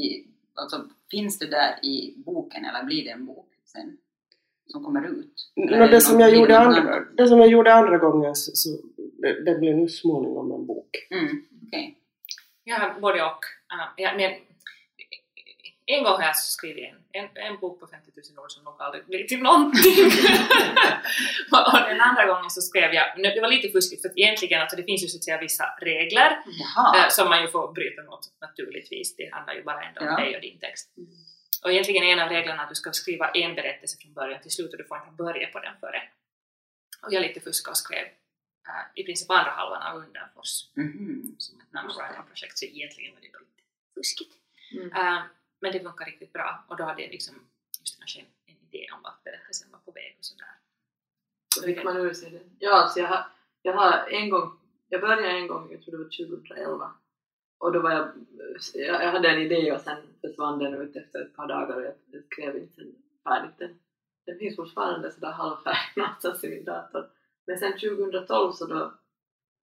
I, 0.00 0.26
alltså, 0.54 0.88
finns 1.12 1.38
det 1.38 1.46
där 1.46 1.84
i 1.84 2.14
boken 2.26 2.64
eller 2.64 2.84
blir 2.84 3.04
det 3.04 3.10
en 3.10 3.26
bok 3.26 3.48
sen? 3.64 3.96
Som 4.66 4.84
kommer 4.84 5.08
ut? 5.08 5.34
Är 5.56 5.88
det, 5.88 6.00
som 6.00 6.20
jag 6.20 6.34
gjorde 6.36 6.58
andra, 6.58 6.80
annat? 6.80 7.16
det 7.16 7.26
som 7.26 7.38
jag 7.38 7.48
gjorde 7.48 7.74
andra 7.74 7.98
gången 7.98 8.34
så, 8.34 8.50
så 8.54 8.68
det, 9.22 9.44
det 9.44 9.58
blir 9.58 9.74
nu 9.74 9.88
småningom 9.88 10.52
en 10.52 10.66
bok. 10.66 10.90
Mm, 11.10 11.44
okej. 11.66 11.98
Jag 12.64 12.76
har 12.76 13.00
både 13.00 13.22
och. 13.22 13.44
Uh, 13.74 13.88
ja, 13.96 14.12
men, 14.16 14.30
en 15.86 16.04
gång 16.04 16.12
har 16.12 16.22
jag 16.22 16.36
skrivit 16.36 16.84
en, 16.90 16.98
en, 17.22 17.36
en 17.36 17.58
bok 17.60 17.80
på 17.80 17.86
50 17.86 18.10
000 18.34 18.44
ord 18.44 18.50
som 18.50 18.64
nog 18.64 18.74
aldrig 18.78 19.06
blir 19.06 19.24
till 19.24 19.42
någonting. 19.42 20.04
och 21.72 21.78
den 21.88 22.00
andra 22.00 22.24
gången 22.26 22.50
så 22.50 22.60
skrev 22.60 22.92
jag, 22.94 23.06
det 23.22 23.40
var 23.40 23.48
lite 23.48 23.68
fuskigt 23.68 24.02
för 24.02 24.10
egentligen 24.20 24.60
alltså 24.60 24.76
det 24.76 24.82
finns 24.84 25.04
ju 25.04 25.08
så 25.08 25.16
att 25.18 25.24
säga 25.24 25.38
vissa 25.38 25.64
regler 25.80 26.30
Jaha. 26.46 26.98
eh, 26.98 27.08
som 27.10 27.28
man 27.28 27.42
ju 27.42 27.48
får 27.48 27.72
bryta 27.72 28.02
mot 28.02 28.20
naturligtvis. 28.40 29.16
Det 29.16 29.28
handlar 29.32 29.54
ju 29.54 29.62
bara 29.62 29.82
ändå 29.82 30.00
om 30.00 30.06
Ja. 30.06 30.16
dig 30.16 30.34
och 30.36 30.40
din 30.42 30.58
text. 30.58 30.88
Och 31.64 31.72
egentligen 31.72 32.02
är 32.02 32.12
en 32.12 32.20
av 32.20 32.28
reglerna 32.28 32.62
att 32.62 32.68
du 32.68 32.74
ska 32.74 32.92
skriva 32.92 33.30
en 33.30 33.54
berättelse 33.54 33.96
från 34.02 34.12
början 34.12 34.42
till 34.42 34.50
slut 34.50 34.72
och 34.72 34.78
du 34.78 34.84
får 34.84 34.96
inte 34.98 35.10
börja 35.22 35.46
på 35.48 35.58
den 35.60 35.74
före. 35.80 36.02
Och 37.06 37.12
jag 37.12 37.22
lite 37.22 37.40
fuskade 37.40 37.70
och 37.72 37.76
skrev 37.76 38.04
äh, 38.68 38.84
i 39.00 39.04
princip 39.04 39.30
andra 39.30 39.50
halvan 39.50 39.82
av 39.82 39.96
Undanfors 39.98 40.52
Mhm. 40.76 41.34
som 41.38 41.60
ett 41.60 41.72
NaNoWriMo-projekt 41.72 42.58
så 42.58 42.64
egentligen 42.64 43.12
var 43.14 43.20
det 43.20 43.26
lite 43.26 43.38
fuskigt. 43.96 44.34
Mm. 44.74 44.92
Äh, 44.92 45.22
men 45.62 45.72
det 45.72 45.80
funkar 45.80 46.04
riktigt 46.04 46.32
bra 46.32 46.64
och 46.68 46.76
då 46.76 46.84
hade 46.84 47.02
jag 47.02 47.10
liksom 47.10 47.34
just 47.80 47.98
kanske 47.98 48.20
en, 48.20 48.26
en 48.46 48.56
idé 48.68 48.86
om 48.94 49.02
vart 49.02 49.24
berättelsen 49.24 49.70
var 49.72 49.78
på 49.78 49.90
väg 49.90 50.16
och 50.18 50.24
sådär. 50.24 50.54
Så 51.54 51.62
fick 51.62 51.84
man 51.84 51.96
ur 51.96 52.12
sig 52.12 52.30
det. 52.30 52.42
Ja, 52.58 52.82
alltså 52.82 53.00
jag 53.00 53.08
har, 53.08 53.26
jag 53.62 53.72
har 53.72 54.08
en 54.08 54.30
gång, 54.30 54.58
jag 54.88 55.00
började 55.00 55.28
en 55.28 55.48
gång, 55.48 55.72
jag 55.72 55.82
tror 55.82 55.92
det 55.92 56.04
var 56.04 56.26
2011, 56.38 56.92
och 57.58 57.72
då 57.72 57.80
var 57.80 57.90
jag, 57.90 58.08
jag, 58.74 59.12
hade 59.12 59.28
en 59.28 59.42
idé 59.42 59.72
och 59.72 59.80
sen 59.80 59.96
försvann 60.20 60.58
den 60.58 60.74
ut 60.74 60.96
efter 60.96 61.22
ett 61.22 61.36
par 61.36 61.48
dagar 61.48 61.76
och 61.76 61.82
jag, 61.82 62.24
skrev 62.24 62.56
inte 62.56 62.82
färdigt 63.24 63.58
den. 63.58 63.78
Den 64.26 64.38
finns 64.38 64.56
fortfarande 64.56 65.12
sådär 65.12 65.32
halvfärdig 65.32 65.96
någonstans 65.96 66.44
i 66.44 66.48
min 66.48 66.64
dator. 66.64 67.10
Men 67.46 67.58
sen 67.58 67.72
2012 67.72 68.52
så 68.52 68.66
då, 68.66 68.92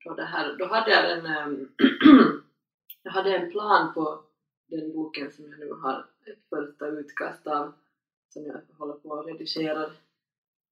då, 0.05 0.13
det 0.13 0.25
här, 0.25 0.55
då 0.57 0.65
hade 0.65 0.91
jag 0.91 1.11
en, 1.11 1.25
ehm, 1.25 1.69
jag 3.03 3.11
hade 3.11 3.37
en 3.37 3.51
plan 3.51 3.93
på 3.93 4.24
den 4.67 4.93
boken 4.93 5.31
som 5.31 5.45
jag 5.49 5.59
nu 5.59 5.71
har 5.71 6.05
ett 6.25 6.49
första 6.49 6.87
utkast 6.87 7.47
av 7.47 7.73
som 8.29 8.45
jag 8.45 8.61
håller 8.77 8.93
på 8.93 9.09
och 9.09 9.25
redigerar. 9.25 9.85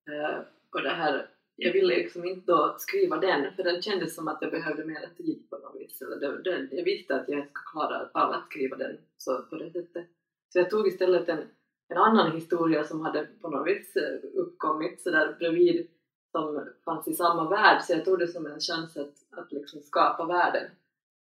Uh, 0.09 0.39
och 0.71 0.81
det 0.81 0.89
här, 0.89 1.29
jag 1.55 1.73
ville 1.73 1.95
liksom 1.95 2.25
inte 2.25 2.51
då 2.51 2.75
skriva 2.79 3.17
den 3.17 3.53
för 3.55 3.63
den 3.63 3.81
kändes 3.81 4.15
som 4.15 4.27
att 4.27 4.41
jag 4.41 4.51
behövde 4.51 4.85
mer 4.85 5.09
tid 5.17 5.49
på 5.49 5.57
något 5.57 5.81
vis. 5.81 6.01
Eller 6.01 6.15
det, 6.15 6.41
det, 6.43 6.75
jag 6.75 6.83
visste 6.83 7.15
att 7.15 7.29
jag 7.29 7.49
skulle 7.49 7.63
klara 7.71 8.09
av 8.13 8.31
att 8.31 8.45
skriva 8.45 8.77
den 8.77 8.97
så 9.17 9.41
på 9.41 9.55
det 9.55 9.71
sättet. 9.71 10.07
Så 10.49 10.59
jag 10.59 10.69
tog 10.69 10.87
istället 10.87 11.29
en, 11.29 11.43
en 11.87 11.97
annan 11.97 12.31
historia 12.31 12.83
som 12.83 13.01
hade 13.01 13.27
på 13.41 13.49
något 13.49 13.67
vis 13.67 13.95
eh, 13.95 14.19
uppkommit 14.33 15.01
sådär 15.01 15.35
bredvid 15.39 15.87
som 16.31 16.69
fanns 16.85 17.07
i 17.07 17.13
samma 17.13 17.49
värld 17.49 17.81
så 17.81 17.93
jag 17.93 18.05
tog 18.05 18.19
det 18.19 18.27
som 18.27 18.45
en 18.45 18.59
chans 18.59 18.97
att, 18.97 19.39
att 19.39 19.51
liksom 19.51 19.81
skapa 19.81 20.25
världen 20.25 20.71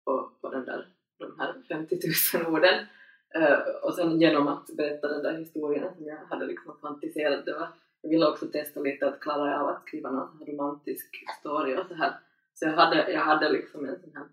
på, 0.05 0.31
på 0.41 0.51
den 0.51 0.65
där, 0.65 0.89
de 1.19 1.39
här 1.39 1.55
50 1.69 1.99
000 2.35 2.55
orden. 2.55 2.87
Eh, 3.35 3.59
och 3.83 3.95
sen 3.95 4.21
genom 4.21 4.49
att 4.49 4.67
berätta 4.67 5.09
den 5.09 5.23
där 5.23 5.39
historien 5.39 5.95
som 5.97 6.07
jag 6.07 6.17
hade 6.17 6.47
liksom 6.47 6.77
fantiserat, 6.81 7.45
det 7.45 7.53
var, 7.53 7.69
jag 8.01 8.11
ville 8.11 8.27
också 8.27 8.47
testa 8.47 8.81
lite 8.81 9.09
att 9.09 9.21
klara 9.21 9.51
jag 9.51 9.61
av 9.61 9.69
att 9.69 9.83
skriva 9.83 10.11
någon 10.11 10.47
romantisk 10.47 11.11
story 11.41 11.77
och 11.77 11.87
så 11.89 11.95
här. 11.95 12.13
Så 12.55 12.65
jag 12.65 12.73
hade, 12.73 13.13
jag 13.13 13.21
hade 13.21 13.49
liksom 13.49 13.89
en 13.89 14.01
sån 14.01 14.13
här, 14.15 14.27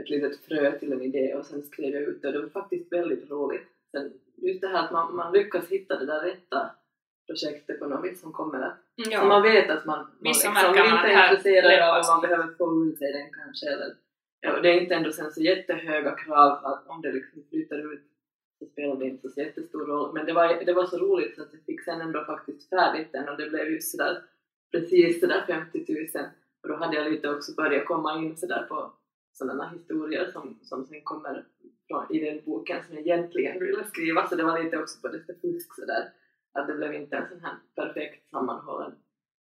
ett 0.00 0.10
litet 0.10 0.44
frö 0.44 0.78
till 0.78 0.92
en 0.92 1.02
idé 1.02 1.34
och 1.34 1.46
sen 1.46 1.62
skrev 1.62 1.94
jag 1.94 2.02
ut 2.02 2.22
det 2.22 2.28
och 2.28 2.34
det 2.34 2.40
var 2.40 2.48
faktiskt 2.48 2.92
väldigt 2.92 3.30
roligt. 3.30 3.66
Sen 3.90 4.12
just 4.36 4.60
det 4.60 4.68
här 4.68 4.84
att 4.84 4.92
man, 4.92 5.16
man 5.16 5.32
lyckas 5.32 5.68
hitta 5.68 5.98
det 5.98 6.06
där 6.06 6.20
rätta 6.20 6.70
projektet 7.26 7.78
på 7.78 7.86
något 7.86 8.04
vis 8.04 8.20
som 8.20 8.32
kommer 8.32 8.60
att 8.60 8.76
Ja. 8.96 9.20
så 9.20 9.26
man 9.26 9.42
vet 9.42 9.70
att 9.70 9.84
man, 9.84 9.98
man 9.98 10.08
Vissa 10.20 10.48
liksom 10.48 10.68
inte 10.68 11.08
är 11.08 11.30
intresserad 11.30 11.88
av 11.88 12.00
om 12.00 12.06
man 12.08 12.20
behöver 12.20 12.54
få 12.58 12.84
ut 12.84 12.98
sig 12.98 13.12
den 13.12 13.30
kanske. 13.32 13.66
Eller, 13.66 13.94
ja, 14.40 14.56
och 14.56 14.62
det 14.62 14.68
är 14.68 14.80
inte 14.80 14.94
ändå 14.94 15.12
sen 15.12 15.32
så 15.32 15.40
jättehöga 15.40 16.14
krav 16.14 16.64
att 16.64 16.86
om 16.86 17.02
det 17.02 17.12
liksom 17.12 17.42
flyttar 17.50 17.92
ut 17.92 18.02
så 18.58 18.66
spelar 18.66 18.96
det 18.96 19.06
inte 19.06 19.28
så 19.28 19.40
jättestor 19.40 19.86
roll. 19.86 20.14
Men 20.14 20.26
det 20.26 20.32
var, 20.32 20.64
det 20.64 20.72
var 20.72 20.86
så 20.86 20.98
roligt 20.98 21.36
så 21.36 21.42
att 21.42 21.52
jag 21.52 21.62
fick 21.62 21.84
sen 21.84 22.00
ändå 22.00 22.24
faktiskt 22.24 22.68
färdigt 22.68 23.12
den 23.12 23.28
och 23.28 23.36
det 23.36 23.50
blev 23.50 23.70
ju 23.70 23.80
sådär 23.80 24.22
precis 24.70 25.20
sådär 25.20 25.44
50 25.46 25.84
000 26.14 26.26
och 26.62 26.68
då 26.68 26.76
hade 26.76 26.96
jag 26.96 27.12
lite 27.12 27.30
också 27.30 27.54
börjat 27.54 27.86
komma 27.86 28.18
in 28.18 28.36
sådär 28.36 28.66
på 28.68 28.92
sådana 29.32 29.68
historier 29.68 30.30
som, 30.32 30.58
som 30.62 30.86
sen 30.86 31.00
kommer 31.02 31.44
från, 31.88 32.06
i 32.10 32.18
den 32.18 32.40
boken 32.44 32.84
som 32.86 32.94
jag 32.94 33.06
egentligen 33.06 33.60
ville 33.60 33.84
skriva. 33.84 34.26
Så 34.26 34.34
det 34.36 34.44
var 34.44 34.62
lite 34.62 34.78
också 34.78 35.00
på 35.00 35.08
lite 35.08 35.34
fusk 35.34 35.74
sådär. 35.74 36.12
Att 36.52 36.66
det 36.66 36.74
blev 36.74 36.94
inte 36.94 37.16
en 37.16 37.28
sån 37.28 37.40
här 37.40 37.56
perfekt 37.74 38.30
sammanhållen 38.30 38.92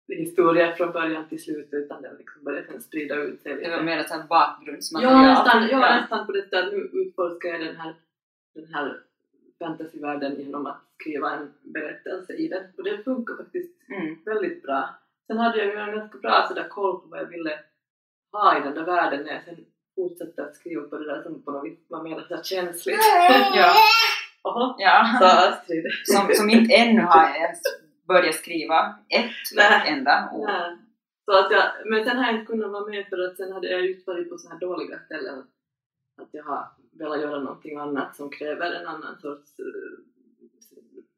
historia 0.08 0.74
från 0.76 0.92
början 0.92 1.28
till 1.28 1.42
slut 1.42 1.68
utan 1.72 2.02
den 2.02 2.16
liksom 2.16 2.44
började 2.44 2.66
sen 2.66 2.80
sprida 2.82 3.14
ut 3.14 3.42
sig 3.42 3.54
Det 3.54 3.62
var 3.70 3.76
lite. 3.76 3.82
mer 3.84 3.98
ett 3.98 4.28
bakgrundsmaterial. 4.28 5.12
Ja, 5.12 5.22
nästan, 5.22 5.62
ja, 5.62 5.68
Ja. 5.88 6.00
nästan 6.00 6.26
på 6.26 6.32
det 6.32 6.42
sättet. 6.42 6.72
Nu 6.72 6.78
utforskar 7.00 7.48
jag 7.48 7.60
den 7.60 7.76
här, 7.76 7.94
den 8.54 8.74
här 8.74 9.00
fantasyvärlden 9.58 10.40
genom 10.40 10.66
att 10.66 10.80
skriva 11.00 11.30
en 11.32 11.52
berättelse 11.62 12.32
i 12.32 12.48
den. 12.48 12.62
Och 12.76 12.84
det 12.84 13.04
funkar 13.04 13.36
faktiskt 13.36 13.72
Mm. 13.90 14.16
väldigt 14.24 14.62
bra. 14.62 14.88
Sen 15.26 15.38
hade 15.38 15.58
jag 15.58 15.66
ju 15.66 15.72
en 15.80 15.98
ganska 15.98 16.18
bra 16.18 16.44
sådär 16.48 16.68
koll 16.68 17.00
på 17.00 17.06
vad 17.08 17.20
jag 17.20 17.26
ville 17.26 17.58
ha 18.32 18.58
i 18.58 18.62
den 18.62 18.74
där 18.74 18.84
världen 18.84 19.22
när 19.26 19.32
jag 19.32 19.44
sen 19.44 19.56
fortsatte 19.94 20.42
att 20.44 20.56
skriva 20.56 20.82
på 20.82 20.98
det 20.98 21.04
där 21.06 21.22
som 21.22 21.42
på 21.42 21.50
något 21.50 21.64
vis 21.64 21.78
var 21.88 22.02
mer 22.02 22.20
så 22.28 22.34
här 22.36 22.42
känsligt. 22.42 22.98
Ja. 23.54 23.74
Jaha, 24.44 24.74
ja. 24.78 25.18
sa 25.20 25.48
Astrid. 25.48 25.84
Som, 26.04 26.28
som 26.34 26.50
inte 26.50 26.74
ännu 26.74 27.00
har 27.02 27.22
jag 27.28 27.36
ens 27.36 27.60
börjat 28.08 28.34
skriva 28.34 28.98
ett 29.08 29.30
Nej. 29.56 29.92
enda 29.92 30.30
ord. 30.32 30.48
Nej. 30.48 30.76
Så 31.24 31.38
att 31.38 31.50
jag, 31.50 31.62
men 31.86 32.04
sen 32.04 32.16
har 32.16 32.24
jag 32.24 32.34
inte 32.34 32.46
kunnat 32.46 32.70
vara 32.70 32.86
med 32.86 33.06
för 33.08 33.18
att 33.18 33.36
sen 33.36 33.52
hade 33.52 33.68
jag 33.68 33.86
just 33.86 34.06
varit 34.06 34.30
på 34.30 34.38
såna 34.38 34.54
här 34.54 34.60
dåliga 34.60 34.98
ställen. 34.98 35.38
Att 36.22 36.28
jag 36.30 36.44
har 36.44 36.68
velat 36.92 37.20
göra 37.20 37.38
någonting 37.38 37.78
annat 37.78 38.16
som 38.16 38.30
kräver 38.30 38.72
en 38.72 38.86
annan 38.86 39.18
sorts 39.20 39.60
uh, 39.60 39.98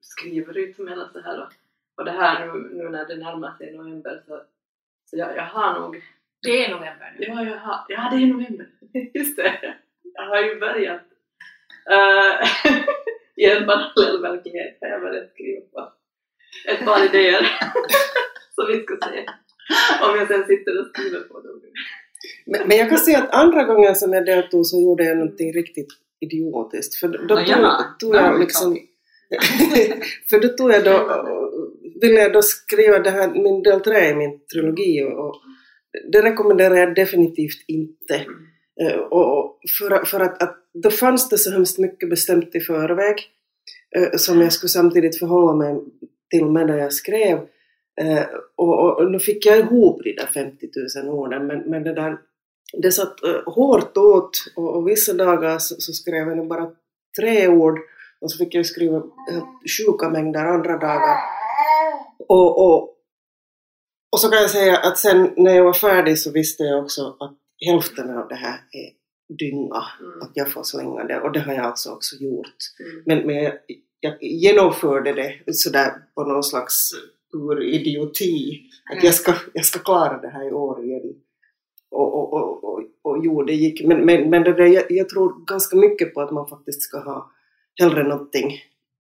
skrivrytm 0.01 0.89
eller 0.89 1.09
så 1.13 1.21
här. 1.21 1.43
Och, 1.43 1.53
och 1.97 2.05
det 2.05 2.11
här 2.11 2.47
nu, 2.47 2.69
nu 2.73 2.89
när 2.89 3.07
det 3.07 3.17
närmar 3.17 3.57
sig 3.59 3.77
november 3.77 4.23
så, 4.27 4.43
så 5.05 5.17
jag, 5.17 5.37
jag 5.37 5.47
har 5.47 5.81
nog... 5.81 6.03
Det 6.43 6.65
är 6.65 6.71
november 6.71 7.17
nu. 7.19 7.27
Ja, 7.27 7.45
jag 7.45 7.59
har, 7.59 7.85
ja, 7.89 8.09
det 8.11 8.17
är 8.17 8.27
november. 8.27 8.71
Just 9.15 9.37
det. 9.37 9.75
Jag 10.03 10.27
har 10.27 10.43
ju 10.43 10.61
börjat. 10.61 11.03
Uh, 11.91 12.49
I 13.37 13.51
en 13.51 13.67
parallell 13.67 14.23
verklighet 14.23 14.79
har 14.81 14.89
jag 14.89 15.01
börjat 15.01 15.31
skriva 15.31 15.67
på 15.73 15.93
ett 16.69 16.85
par 16.85 17.05
idéer 17.05 17.43
som 18.55 18.67
vi 18.69 18.83
ska 18.83 18.97
se 18.97 19.27
om 20.03 20.19
jag 20.19 20.29
sen 20.29 20.47
sitter 20.47 20.81
och 20.81 20.87
skriver 20.93 21.21
på 21.21 21.41
dem. 21.41 21.61
Men, 22.47 22.69
men 22.69 22.77
jag 22.77 22.89
kan 22.89 22.99
säga 22.99 23.19
att 23.19 23.31
andra 23.31 23.65
gången 23.65 23.97
som 23.97 24.13
jag 24.13 24.27
deltog 24.27 24.67
så 24.67 24.81
gjorde 24.81 25.05
jag 25.05 25.17
någonting 25.17 25.53
riktigt 25.53 25.89
idiotiskt. 26.21 26.95
För 26.95 27.09
då 27.09 27.37
tog, 27.37 27.99
tog 27.99 28.15
jag 28.15 28.41
liksom... 28.41 28.79
för 30.31 30.41
då 30.41 30.49
tog 30.49 30.71
jag 30.71 30.85
då, 30.85 30.95
ville 32.01 32.21
jag 32.21 32.33
då 32.33 32.43
skriva 32.43 32.99
det 32.99 33.11
här, 33.11 33.29
min 33.29 33.63
del 33.63 33.81
3 33.81 34.11
i 34.11 34.15
min 34.15 34.41
trilogi 34.53 35.03
och, 35.03 35.35
det 36.13 36.23
rekommenderar 36.23 36.77
jag 36.77 36.95
definitivt 36.95 37.65
inte. 37.67 38.15
Eh, 38.81 38.99
och, 38.99 39.39
och 39.39 39.61
för, 39.79 40.05
för 40.05 40.21
att, 40.21 40.43
att 40.43 40.57
då 40.83 40.91
fanns 40.91 41.29
det 41.29 41.39
så 41.39 41.51
hemskt 41.51 41.79
mycket 41.79 42.11
bestämt 42.11 42.55
i 42.55 42.61
förväg 42.61 43.17
eh, 43.97 44.17
som 44.17 44.41
jag 44.41 44.53
skulle 44.53 44.69
samtidigt 44.69 45.19
förhålla 45.19 45.55
mig 45.55 45.85
till 46.31 46.45
medan 46.45 46.79
jag 46.79 46.93
skrev. 46.93 47.39
Eh, 48.01 48.25
och, 48.57 48.79
och, 48.85 49.01
och 49.01 49.11
nu 49.11 49.19
fick 49.19 49.47
jag 49.47 49.59
ihop 49.59 50.01
de 50.05 50.13
där 50.13 50.27
50 50.27 50.69
000 51.05 51.09
orden 51.15 51.47
men, 51.47 51.59
men 51.59 51.85
det 51.85 51.95
där 51.95 52.19
det 52.73 52.93
satt 52.93 53.25
eh, 53.25 53.53
hårt 53.55 53.97
åt 53.97 54.31
och, 54.57 54.77
och 54.77 54.89
vissa 54.89 55.13
dagar 55.13 55.59
så, 55.59 55.75
så 55.79 55.93
skrev 55.93 56.29
jag 56.29 56.37
nog 56.37 56.49
bara 56.49 56.71
tre 57.21 57.49
ord 57.49 57.79
och 58.21 58.31
så 58.31 58.39
fick 58.39 58.55
jag 58.55 58.67
skriva 58.67 59.03
helt 59.31 59.45
sjuka 59.79 60.09
mängder 60.09 60.45
andra 60.45 60.73
dagar. 60.73 61.17
Och, 62.29 62.65
och, 62.65 62.83
och 64.13 64.21
så 64.21 64.29
kan 64.29 64.41
jag 64.41 64.51
säga 64.51 64.77
att 64.77 64.99
sen 64.99 65.31
när 65.37 65.55
jag 65.55 65.65
var 65.65 65.73
färdig 65.73 66.19
så 66.19 66.33
visste 66.33 66.63
jag 66.63 66.85
också 66.85 67.17
att 67.21 67.37
hälften 67.67 68.17
av 68.17 68.29
det 68.29 68.35
här 68.35 68.61
är 68.73 68.99
dynga, 69.39 69.85
Mm. 70.01 70.23
att 70.23 70.31
jag 70.35 70.53
får 70.53 70.63
slänga 70.63 71.05
det 71.05 71.21
och 71.21 71.33
det 71.33 71.41
har 71.41 71.53
jag 71.53 71.65
alltså 71.65 71.91
också 71.91 72.17
gjort. 72.17 72.57
Mm. 72.81 73.03
Men, 73.07 73.27
men 73.27 73.53
jag, 74.01 74.23
genomförde 74.23 75.13
det 75.13 75.55
sådär 75.55 75.93
på 76.15 76.25
någon 76.25 76.43
slags 76.43 76.91
ur 77.33 77.63
idioti. 77.63 78.63
Att 78.93 79.05
jag 79.05 79.15
ska, 79.15 79.35
jag 79.53 79.65
ska 79.65 79.79
klara 79.79 80.21
det 80.21 80.29
här 80.29 80.49
i 80.49 80.53
år 80.53 80.85
igen. 80.85 81.15
Och, 81.91 82.15
och, 82.15 82.33
och, 82.33 82.65
och, 82.65 82.83
och 83.03 83.25
jo, 83.25 83.43
det 83.43 83.53
gick. 83.53 83.85
Men, 83.85 84.07
men, 84.07 84.31
men 84.31 84.43
det 84.43 84.53
där, 84.53 84.67
jag, 84.67 84.85
jag 84.89 85.09
tror 85.09 85.45
ganska 85.47 85.77
mycket 85.77 86.15
på 86.15 86.21
att 86.21 86.31
man 86.31 86.49
faktiskt 86.49 86.83
ska 86.83 86.99
ha 86.99 87.31
hellre 87.81 88.03
någonting 88.03 88.53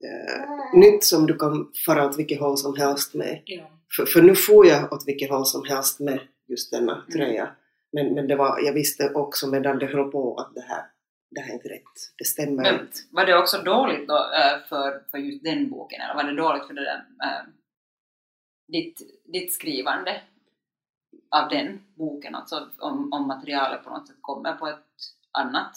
eh, 0.04 0.78
nytt 0.78 1.04
som 1.04 1.26
du 1.26 1.36
kan 1.36 1.70
fara 1.86 2.06
åt 2.06 2.18
vilket 2.18 2.40
håll 2.40 2.56
som 2.56 2.76
helst 2.76 3.14
med. 3.14 3.42
Ja. 3.44 3.62
För, 3.96 4.06
för 4.06 4.22
nu 4.22 4.34
får 4.34 4.66
jag 4.66 4.92
åt 4.92 5.04
vilket 5.06 5.30
håll 5.30 5.46
som 5.46 5.64
helst 5.64 6.00
med 6.00 6.20
just 6.48 6.72
denna 6.72 7.04
tröja. 7.12 7.48
Men, 7.92 8.14
men 8.14 8.28
det 8.28 8.36
var, 8.36 8.60
jag 8.64 8.72
visste 8.72 9.10
också 9.14 9.46
medan 9.46 9.78
det 9.78 9.86
höll 9.86 10.10
på 10.10 10.36
att 10.36 10.54
det 10.54 10.64
här, 10.68 10.82
det 11.30 11.40
här 11.40 11.50
är 11.50 11.54
inte 11.54 11.68
rätt. 11.68 12.14
Det 12.18 12.24
stämmer 12.24 12.62
Men 12.62 12.74
inte. 12.74 12.98
var 13.10 13.26
det 13.26 13.38
också 13.38 13.58
dåligt 13.62 14.08
då, 14.08 14.16
äh, 14.16 14.68
för, 14.68 15.02
för 15.10 15.18
just 15.18 15.44
den 15.44 15.70
boken, 15.70 16.00
eller 16.00 16.14
var 16.14 16.24
det 16.24 16.36
dåligt 16.36 16.66
för 16.66 16.74
det 16.74 16.84
där, 16.84 17.04
äh, 17.24 17.46
ditt, 18.68 19.00
ditt 19.32 19.52
skrivande 19.52 20.20
av 21.30 21.48
den 21.48 21.80
boken, 21.94 22.34
alltså 22.34 22.68
om, 22.78 23.12
om 23.12 23.26
materialet 23.26 23.84
på 23.84 23.90
något 23.90 24.08
sätt 24.08 24.16
kommer 24.20 24.52
på 24.52 24.66
ett 24.66 24.76
annat 25.38 25.76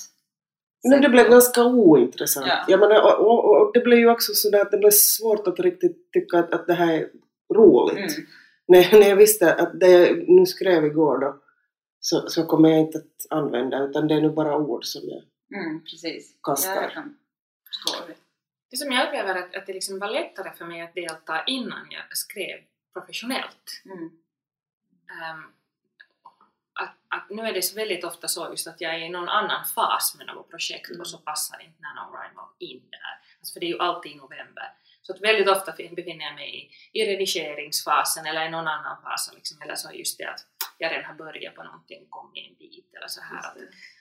Men 0.84 1.02
det 1.02 1.10
blev 1.10 1.30
ganska 1.30 1.66
ointressant. 1.66 2.48
Ja. 2.48 2.66
Jag 2.68 2.80
menar, 2.80 3.02
och, 3.02 3.46
och, 3.46 3.62
och 3.62 3.72
det 3.74 3.80
blev 3.80 4.00
ju 4.00 4.10
också 4.10 4.32
sådär 4.34 4.62
att 4.62 4.72
det 4.72 4.78
blev 4.78 4.92
svårt 4.92 5.48
att 5.48 5.60
riktigt 5.60 6.12
tycka 6.12 6.40
att, 6.40 6.54
att 6.54 6.68
det 6.68 6.74
här 6.74 6.94
är 6.94 7.10
roligt. 7.54 8.18
Mm. 8.18 8.28
När, 8.68 9.00
när 9.00 9.10
jag 9.10 9.16
visste 9.16 9.54
att 9.54 9.80
det 9.80 9.88
jag 9.88 10.30
nu 10.30 10.46
skrev 10.46 10.86
igår 10.86 11.18
då, 11.18 11.42
så, 12.00 12.30
så 12.30 12.46
kommer 12.46 12.70
jag 12.70 12.80
inte 12.80 12.98
att 12.98 13.38
använda 13.38 13.84
utan 13.84 14.08
det 14.08 14.16
är 14.16 14.22
nu 14.22 14.30
bara 14.30 14.58
ord 14.58 14.86
som 14.86 15.02
jag 15.04 15.22
Mm, 15.56 15.84
precis. 15.84 16.40
kastar. 16.44 16.76
Ja, 16.76 17.02
jag 17.98 18.08
det. 18.08 18.16
Det 18.70 18.78
som 18.78 18.92
jag 18.92 19.08
upplever 19.08 19.36
att, 19.36 19.56
att 19.56 19.66
det 19.68 19.74
liksom 19.74 20.00
var 20.00 20.10
lättare 20.10 20.52
för 20.58 20.66
mig 20.66 20.82
att 20.82 20.94
delta 20.94 21.44
innan 21.46 21.88
jag 21.92 22.18
skrev 22.18 22.60
professionellt. 22.94 23.82
Mm. 23.86 24.12
Ehm, 25.12 25.44
att, 26.74 26.96
att 27.08 27.30
nu 27.30 27.42
är 27.42 27.54
det 27.54 27.62
så 27.62 27.76
väldigt 27.76 28.04
ofta 28.04 28.28
så 28.28 28.50
just 28.50 28.68
att 28.68 28.82
jag 28.82 28.96
är 28.96 29.00
i 29.00 29.10
någon 29.10 29.30
annan 29.30 29.66
fas 29.66 30.16
med 30.18 30.28
något 30.28 30.50
projekt 30.50 31.00
och 31.00 31.08
så 31.08 31.18
passar 31.18 31.62
inte 31.62 31.82
NaNoWriMo 31.82 32.42
in 32.60 32.90
där. 32.90 33.14
Alltså 33.40 33.54
för 33.54 33.60
det 33.60 33.66
är 33.66 33.74
ju 33.76 33.80
alltid 33.80 34.12
i 34.12 34.16
november. 34.16 34.74
Så 35.02 35.14
att 35.14 35.22
väldigt 35.22 35.50
ofta 35.50 35.74
fin- 35.74 35.96
befinner 35.96 36.26
jag 36.26 36.36
mig 36.36 36.50
i, 36.60 36.72
i 37.00 37.06
redigeringsfasen 37.06 38.26
eller 38.26 38.46
i 38.46 38.50
någon 38.50 38.68
annan 38.68 39.02
fas. 39.04 39.32
Liksom, 39.36 39.62
eller 39.62 39.76
så 39.76 39.92
just 39.94 40.18
det 40.18 40.30
att 40.30 40.40
jag 40.82 40.92
redan 40.92 41.06
har 41.06 41.14
börjat 41.14 41.56
på 41.56 41.64
någonting 41.64 42.04
och 42.04 42.10
kommit 42.10 42.48
en 42.50 42.56
bit 42.56 42.94
eller 42.96 43.08
så 43.08 43.22
här. 43.22 43.38
Att, 43.38 43.58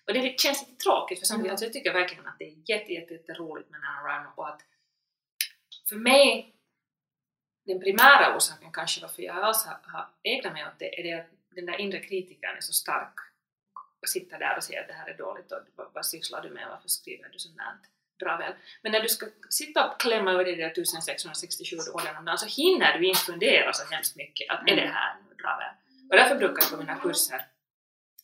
och 0.06 0.12
det 0.14 0.40
känns 0.40 0.68
lite 0.68 0.82
tråkigt 0.84 1.18
för 1.18 1.26
samtidigt, 1.26 1.44
Mm. 1.44 1.50
alltså 1.52 1.64
jag 1.66 1.72
tycker 1.72 1.92
verkligen 1.92 2.26
att 2.26 2.38
det 2.38 2.44
är 2.44 2.54
jätte, 2.70 2.92
jätte, 2.92 3.14
jätte 3.14 3.32
roligt 3.32 3.70
med 3.70 3.80
NaNoWriMo 3.80 4.30
och 4.36 4.48
att 4.48 4.60
för 5.88 5.96
mig 5.96 6.54
den 7.66 7.80
primära 7.80 8.36
orsaken 8.36 8.72
kanske 8.72 9.00
varför 9.00 9.22
jag 9.22 9.36
alls 9.36 9.66
har, 9.66 9.78
har 9.92 10.08
ägnat 10.22 10.52
mig 10.52 10.66
åt 10.66 10.78
det 10.78 11.00
är 11.00 11.02
det 11.02 11.20
att 11.20 11.30
den 11.50 11.66
där 11.66 11.80
inre 11.80 12.00
kritikern 12.00 12.56
är 12.56 12.60
så 12.60 12.72
stark 12.72 13.14
och 14.02 14.08
sitter 14.08 14.38
där 14.38 14.56
och 14.56 14.64
säger 14.64 14.80
att 14.80 14.88
det 14.88 14.94
här 14.94 15.08
är 15.08 15.16
dåligt 15.16 15.52
och 15.52 15.58
vad, 15.76 15.92
vad 15.94 16.06
sysslar 16.06 16.42
du 16.42 16.50
med, 16.50 16.68
varför 16.68 16.88
skriver 16.88 17.28
du 17.28 17.38
sånt 17.38 17.56
där? 17.56 17.74
Bra 18.18 18.36
väl. 18.36 18.52
Men 18.82 18.92
när 18.92 19.00
du 19.00 19.08
ska 19.08 19.26
sitta 19.50 19.90
och 19.90 20.00
klämma 20.00 20.32
ur 20.32 20.44
dig 20.44 20.56
de 20.56 20.62
där 20.62 20.70
1667 20.70 21.76
orden 21.94 22.16
om 22.16 22.24
dagen 22.24 22.38
så 22.38 22.62
hinner 22.62 22.98
du 22.98 23.06
inte 23.06 23.20
fundera 23.20 23.72
så 23.72 23.94
hemskt 23.94 24.16
mycket 24.16 24.50
att 24.50 24.68
är 24.68 24.76
det 24.76 24.86
här 24.86 25.16
nu 25.28 25.34
bra 25.34 25.56
väl? 25.58 25.74
Och 26.10 26.16
därför 26.16 26.36
brukar 26.36 26.62
jag 26.62 26.70
på 26.70 26.76
mina 26.76 26.96
kurser 26.96 27.40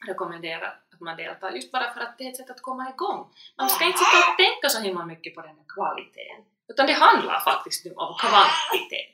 rekommendera 0.07 0.69
att 0.93 1.01
man 1.01 1.17
deltar 1.17 1.51
just 1.51 1.73
bara 1.73 1.93
för 1.95 2.01
att 2.01 2.19
det 2.19 2.25
är 2.25 2.31
ett 2.31 2.37
sätt 2.37 2.51
att 2.51 2.63
komma 2.63 2.91
igång. 2.91 3.21
Man 3.59 3.69
ska 3.69 3.85
inte 3.85 3.99
sitta 3.99 4.19
och 4.31 4.37
tänka 4.37 4.69
så 4.69 4.81
himla 4.81 5.05
mycket 5.07 5.35
på 5.35 5.41
den 5.43 5.57
där 5.57 5.65
kvaliteten 5.75 6.45
utan 6.69 6.87
det 6.87 6.93
handlar 6.93 7.41
faktiskt 7.41 7.85
nu 7.85 7.91
om 7.91 8.15
kvantitet. 8.21 9.13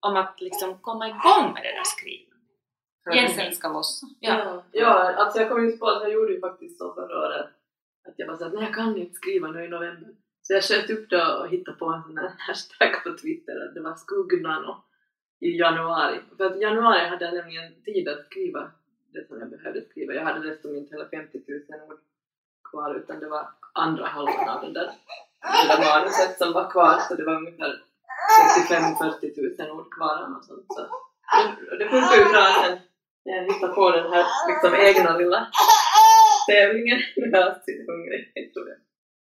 Om 0.00 0.16
att 0.16 0.40
liksom 0.40 0.78
komma 0.78 1.08
igång 1.08 1.52
med 1.54 1.62
det 1.62 1.72
där 1.78 1.84
skrivandet. 1.84 2.36
För 3.04 3.10
att 3.10 3.16
Jenny. 3.16 3.28
det 3.28 3.34
sen 3.34 3.54
ska 3.54 3.68
lossa. 3.68 4.06
Ja. 4.20 4.64
ja, 4.72 5.14
alltså 5.14 5.38
jag 5.40 5.48
kom 5.48 5.64
ju 5.64 5.76
på 5.76 5.86
att 5.86 6.02
jag 6.02 6.12
gjorde 6.12 6.32
ju 6.32 6.40
faktiskt 6.40 6.78
så 6.78 6.94
förra 6.94 7.26
året 7.26 7.46
att 8.08 8.14
jag 8.16 8.26
var 8.26 8.36
såhär, 8.36 8.52
nej 8.52 8.64
jag 8.64 8.74
kan 8.74 8.96
inte 8.96 9.14
skriva 9.14 9.48
nu 9.48 9.64
i 9.64 9.68
november. 9.68 10.08
Så 10.42 10.52
jag 10.52 10.64
sköt 10.64 10.90
upp 10.90 11.10
det 11.10 11.34
och 11.34 11.48
hittade 11.48 11.76
på 11.76 11.86
en 11.86 12.02
sån 12.02 12.18
här 12.18 12.32
hashtag 12.38 13.04
på 13.04 13.18
Twitter 13.22 13.68
att 13.68 13.74
det 13.74 13.80
var 13.80 13.94
skuggnano 13.94 14.84
i 15.40 15.58
januari. 15.58 16.20
För 16.36 16.44
att 16.46 16.56
i 16.56 16.60
januari 16.60 17.08
hade 17.08 17.24
jag 17.24 17.34
nämligen 17.34 17.82
tid 17.84 18.08
att 18.08 18.26
skriva 18.26 18.70
det 19.12 19.26
som 19.28 19.40
jag 19.40 19.50
behövde 19.50 19.82
skriva. 19.90 20.14
Jag 20.14 20.24
hade 20.24 20.48
dessutom 20.48 20.76
inte 20.76 20.94
heller 20.94 21.08
50 21.08 21.38
000 21.48 21.80
ord 21.88 21.98
kvar 22.70 22.94
utan 22.94 23.20
det 23.20 23.28
var 23.28 23.48
andra 23.72 24.06
halvan 24.06 24.48
av 24.48 24.60
den 24.62 24.72
där, 24.72 24.90
det 25.62 25.68
där 25.68 25.78
manuset 25.90 26.38
som 26.38 26.52
var 26.52 26.70
kvar 26.70 26.98
så 27.08 27.14
det 27.14 27.24
var 27.24 27.34
ungefär 27.34 27.82
35-40 28.68 29.66
000 29.68 29.70
ord 29.70 29.94
kvar 29.94 30.36
Och 30.38 30.44
sånt. 30.44 30.66
Så 30.68 30.80
det, 31.70 31.76
det 31.78 31.88
funkar 31.90 32.16
ju 32.16 32.24
bra 32.32 32.46
sen 32.62 32.78
när 33.24 33.36
jag 33.36 33.44
hittade 33.44 33.74
på 33.74 33.90
den 33.90 34.12
här 34.12 34.24
liksom 34.48 34.74
egna 34.74 35.18
lilla 35.18 35.46
tävlingen. 36.48 36.98
Jag 37.16 37.34
är 37.34 37.42
alltid 37.42 37.86
hungrig, 37.88 38.52
tror 38.52 38.68
jag. 38.68 38.78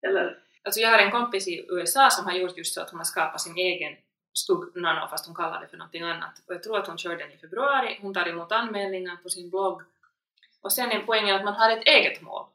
Eller, 0.10 0.46
Alltså 0.66 0.80
jag 0.80 0.90
har 0.90 1.00
en 1.00 1.12
kompis 1.12 1.48
i 1.48 1.66
USA 1.70 2.10
som 2.10 2.26
har 2.26 2.34
gjort 2.34 2.58
just 2.58 2.74
så 2.74 2.82
att 2.82 2.90
hon 2.90 3.00
har 3.00 3.06
skapat 3.06 3.42
sin 3.42 3.58
egen 3.58 3.94
skugg-nano 4.38 5.08
fast 5.08 5.26
hon 5.26 5.36
kallar 5.36 5.62
det 5.62 5.68
för 5.68 5.78
någonting 5.78 6.04
annat. 6.04 6.42
Och 6.48 6.54
jag 6.54 6.64
tror 6.64 6.78
att 6.78 6.88
hon 6.88 6.98
kör 6.98 7.16
den 7.16 7.32
i 7.32 7.38
februari, 7.38 8.00
hon 8.02 8.14
tar 8.14 8.28
emot 8.28 8.52
anmälningar 8.52 9.16
på 9.16 9.30
sin 9.30 9.50
blogg. 9.50 9.82
Och 10.62 10.74
sen 10.74 10.92
är 10.92 11.00
poängen 11.00 11.36
att 11.36 11.44
man 11.44 11.54
har 11.54 11.70
ett 11.70 11.88
eget 11.88 12.22
mål. 12.22 12.46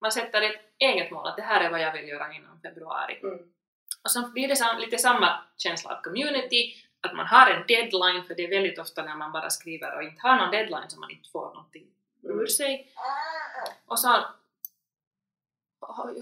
Man 0.00 0.12
sätter 0.12 0.42
ett 0.42 0.60
eget 0.78 1.10
mål, 1.10 1.28
att 1.28 1.36
det 1.36 1.42
här 1.42 1.64
är 1.64 1.70
vad 1.70 1.80
jag 1.80 1.92
vill 1.92 2.08
göra 2.08 2.32
innan 2.32 2.60
februari. 2.60 3.20
Mm. 3.22 3.38
Och 4.04 4.10
så 4.10 4.28
blir 4.28 4.48
det 4.48 4.78
lite 4.78 4.98
samma 4.98 5.42
känsla 5.56 5.96
av 5.96 6.02
community, 6.02 6.74
att 7.00 7.16
man 7.16 7.26
har 7.26 7.50
en 7.50 7.66
deadline, 7.66 8.24
för 8.24 8.34
det 8.34 8.44
är 8.44 8.50
väldigt 8.50 8.78
ofta 8.78 9.02
när 9.02 9.16
man 9.16 9.32
bara 9.32 9.50
skriver 9.50 9.96
och 9.96 10.02
inte 10.02 10.20
har 10.22 10.36
någon 10.36 10.50
deadline 10.50 10.90
som 10.90 11.00
man 11.00 11.10
inte 11.10 11.30
får 11.30 11.46
någonting 11.54 11.86
ur 12.22 12.46
sig. 12.46 12.92
Och 13.86 13.98
så 13.98 14.24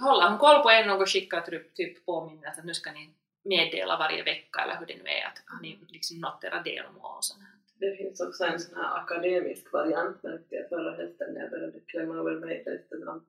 håller 0.01 0.29
hon 0.29 0.38
koll 0.38 0.62
på 0.62 0.70
en 0.70 0.90
och 0.90 1.09
skickar 1.09 1.40
typ, 1.40 1.75
typ 1.75 2.07
påminnelse 2.07 2.61
att 2.61 2.66
nu 2.66 2.75
ska 2.75 2.92
ni 2.92 3.14
meddela 3.44 3.96
varje 3.98 4.22
vecka 4.22 4.61
eller 4.62 4.76
hur 4.78 4.87
det 4.87 4.96
nu 5.02 5.11
är, 5.11 5.26
att 5.26 5.42
har 5.46 5.62
ni 5.62 5.78
liksom 5.88 6.20
nått 6.20 6.44
era 6.44 6.62
delmål 6.62 7.16
och 7.16 7.24
sånt 7.24 7.42
här. 7.42 7.52
det 7.83 7.96
finns 7.96 8.20
också 8.20 8.44
en 8.44 8.61
sån 8.61 8.76
här 8.76 8.98
akademisk 9.00 9.72
variant 9.72 10.22
märkte 10.22 10.55
jag 10.55 10.68
förra 10.68 10.90
hösten 10.96 11.35
när 11.35 11.40
jag 11.40 11.50
behövde 11.50 11.81
klämma 11.81 12.14
över 12.14 12.35
mig 12.40 12.62
resten 12.66 13.09
av 13.09 13.22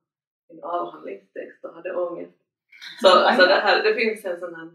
min 0.49 0.63
avhandlingstext 0.63 1.65
och 1.65 1.73
hade 1.75 1.95
ångest. 1.95 2.37
Så 3.01 3.07
alltså 3.07 3.45
det, 3.45 3.53
här, 3.53 3.83
det 3.83 3.95
finns 3.95 4.25
en 4.25 4.39
sån 4.39 4.55
här, 4.55 4.71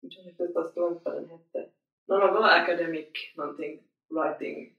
jag 0.00 0.12
tror 0.12 0.26
inte 0.28 0.46
vad 0.54 1.14
den 1.14 1.30
hette, 1.30 1.70
någon 2.08 2.34
var 2.34 2.48
academic 2.48 3.08
någonting, 3.36 3.80
writing 4.10 4.76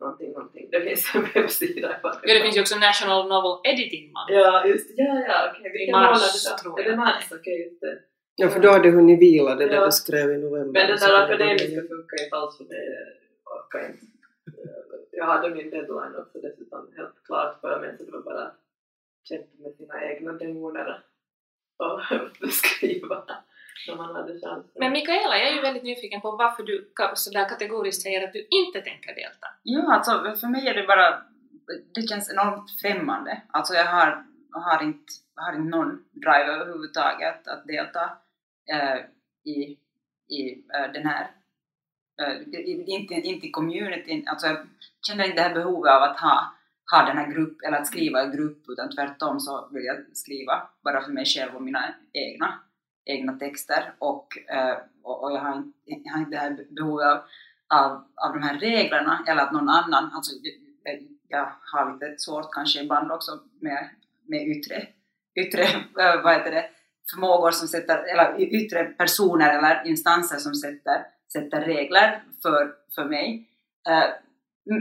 någonting, 0.00 0.32
någonting. 0.32 0.68
Det 0.70 0.80
finns 0.80 1.14
en 1.14 1.24
webbsida. 1.34 2.00
Ja, 2.02 2.18
det 2.22 2.42
finns 2.42 2.56
ju 2.56 2.60
också 2.60 2.78
National 2.78 3.28
Novel 3.28 3.72
Editing 3.72 4.12
Month. 4.12 4.32
Ja, 4.32 4.66
just 4.66 4.90
ja, 4.96 5.24
ja, 5.28 5.50
okej. 5.50 5.66
I 5.66 5.78
Vilken 5.78 5.92
mars, 5.92 6.44
månad 6.46 6.58
tror 6.58 6.80
Är 6.80 6.84
jag. 6.84 6.92
det 6.92 6.96
mars? 6.96 7.24
Okej, 7.32 7.62
just 7.64 7.80
det. 7.80 7.98
Ja, 8.36 8.48
för 8.48 8.60
då 8.60 8.70
hade 8.70 8.82
du 8.82 8.90
hunnit 8.90 9.20
vila 9.20 9.54
det 9.54 9.66
där 9.66 9.74
Ja. 9.74 9.84
du 9.84 9.92
skrev 9.92 10.30
i 10.30 10.38
november. 10.38 10.80
Men 10.80 10.86
där 10.86 11.06
det 11.06 11.12
var 11.12 11.22
akademiska 11.22 11.80
funkar 11.80 12.24
inte 12.24 12.36
alls 12.36 12.56
för 12.56 12.64
mig. 12.64 12.84
Jag 13.44 13.56
orkar 13.56 13.88
inte. 13.90 14.06
Jag 15.10 15.26
hade 15.26 15.50
min 15.50 15.70
deadline 15.70 16.16
också 16.18 16.38
dessutom 16.40 16.92
helt 16.96 17.22
klart 17.24 17.60
för 17.60 17.80
mig 17.80 17.96
så 17.98 18.04
det 18.04 18.10
var 18.12 18.22
bara 18.22 18.50
kämpa 19.28 19.46
med 19.62 19.72
sina 19.76 20.04
egna 20.04 20.32
demoner 20.32 21.02
och 21.76 22.00
beskriva 22.40 23.24
när 23.88 23.96
man 23.96 24.14
hade 24.14 24.32
chansen. 24.32 24.70
Men 24.74 24.92
Mikaela, 24.92 25.38
jag 25.38 25.48
är 25.50 25.54
ju 25.54 25.60
väldigt 25.60 25.82
nyfiken 25.82 26.20
på 26.20 26.30
varför 26.30 26.62
du 26.62 26.90
sådär 27.14 27.48
kategoriskt 27.48 28.02
säger 28.02 28.26
att 28.26 28.32
du 28.32 28.46
inte 28.50 28.80
tänker 28.80 29.14
delta. 29.14 29.48
Ja, 29.62 29.92
alltså 29.94 30.40
för 30.40 30.48
mig 30.48 30.68
är 30.68 30.74
det 30.74 30.86
bara, 30.86 31.22
det 31.94 32.02
känns 32.08 32.32
enormt 32.32 32.70
främmande. 32.82 33.42
Alltså 33.48 33.74
jag 33.74 33.84
har, 33.84 34.24
har, 34.52 34.82
inte, 34.82 35.12
har 35.34 35.52
inte 35.52 35.76
någon 35.76 36.04
drive 36.12 36.46
överhuvudtaget 36.54 37.48
att 37.48 37.66
delta 37.66 38.18
Eh, 38.72 39.00
i, 39.44 39.78
i 40.28 40.64
eh, 40.74 40.92
den 40.92 41.06
här, 41.06 41.30
eh, 42.22 42.60
inte, 42.86 43.14
inte 43.14 43.46
i 43.46 43.50
communityn, 43.50 44.28
alltså 44.28 44.46
jag 44.46 44.56
känner 45.06 45.24
inte 45.24 45.36
det 45.36 45.42
här 45.42 45.54
behovet 45.54 45.92
av 45.92 46.02
att 46.02 46.20
ha, 46.20 46.54
ha 46.92 47.06
den 47.06 47.16
här 47.16 47.32
gruppen, 47.32 47.68
eller 47.68 47.78
att 47.78 47.86
skriva 47.86 48.24
i 48.24 48.36
grupp, 48.36 48.64
utan 48.68 48.90
tvärtom 48.90 49.40
så 49.40 49.68
vill 49.72 49.84
jag 49.84 50.16
skriva 50.16 50.68
bara 50.84 51.02
för 51.02 51.12
mig 51.12 51.24
själv 51.24 51.54
och 51.54 51.62
mina 51.62 51.94
egna, 52.12 52.58
egna 53.04 53.32
texter. 53.38 53.94
Och, 53.98 54.38
eh, 54.48 54.78
och, 55.02 55.24
och 55.24 55.32
jag, 55.32 55.40
har 55.40 55.56
inte, 55.56 55.78
jag 55.84 56.12
har 56.12 56.18
inte 56.18 56.30
det 56.30 56.36
här 56.36 56.66
behovet 56.70 57.06
av 57.06 57.22
av, 57.68 58.04
av 58.14 58.32
de 58.32 58.42
här 58.42 58.58
reglerna 58.58 59.24
eller 59.28 59.42
att 59.42 59.52
någon 59.52 59.68
annan, 59.68 60.10
alltså 60.14 60.32
jag, 61.28 61.52
har 61.72 61.92
lite 61.92 62.14
svårt 62.18 62.52
kanske 62.52 62.82
ibland 62.82 63.12
också 63.12 63.40
med, 63.60 63.88
med 64.26 64.48
yttre, 64.48 64.86
yttre 65.34 65.66
vad 66.22 66.34
heter 66.34 66.50
det, 66.50 66.70
förmågor 67.14 67.50
som 67.50 67.68
sätter, 67.68 67.98
eller 68.12 68.40
yttre 68.40 68.84
personer 68.84 69.58
eller 69.58 69.86
instanser 69.86 70.36
som 70.36 70.54
sätter, 70.54 71.02
sätter 71.32 71.60
regler 71.60 72.22
för, 72.42 72.72
för 72.94 73.04
mig. 73.04 73.48
Eh, 73.88 74.08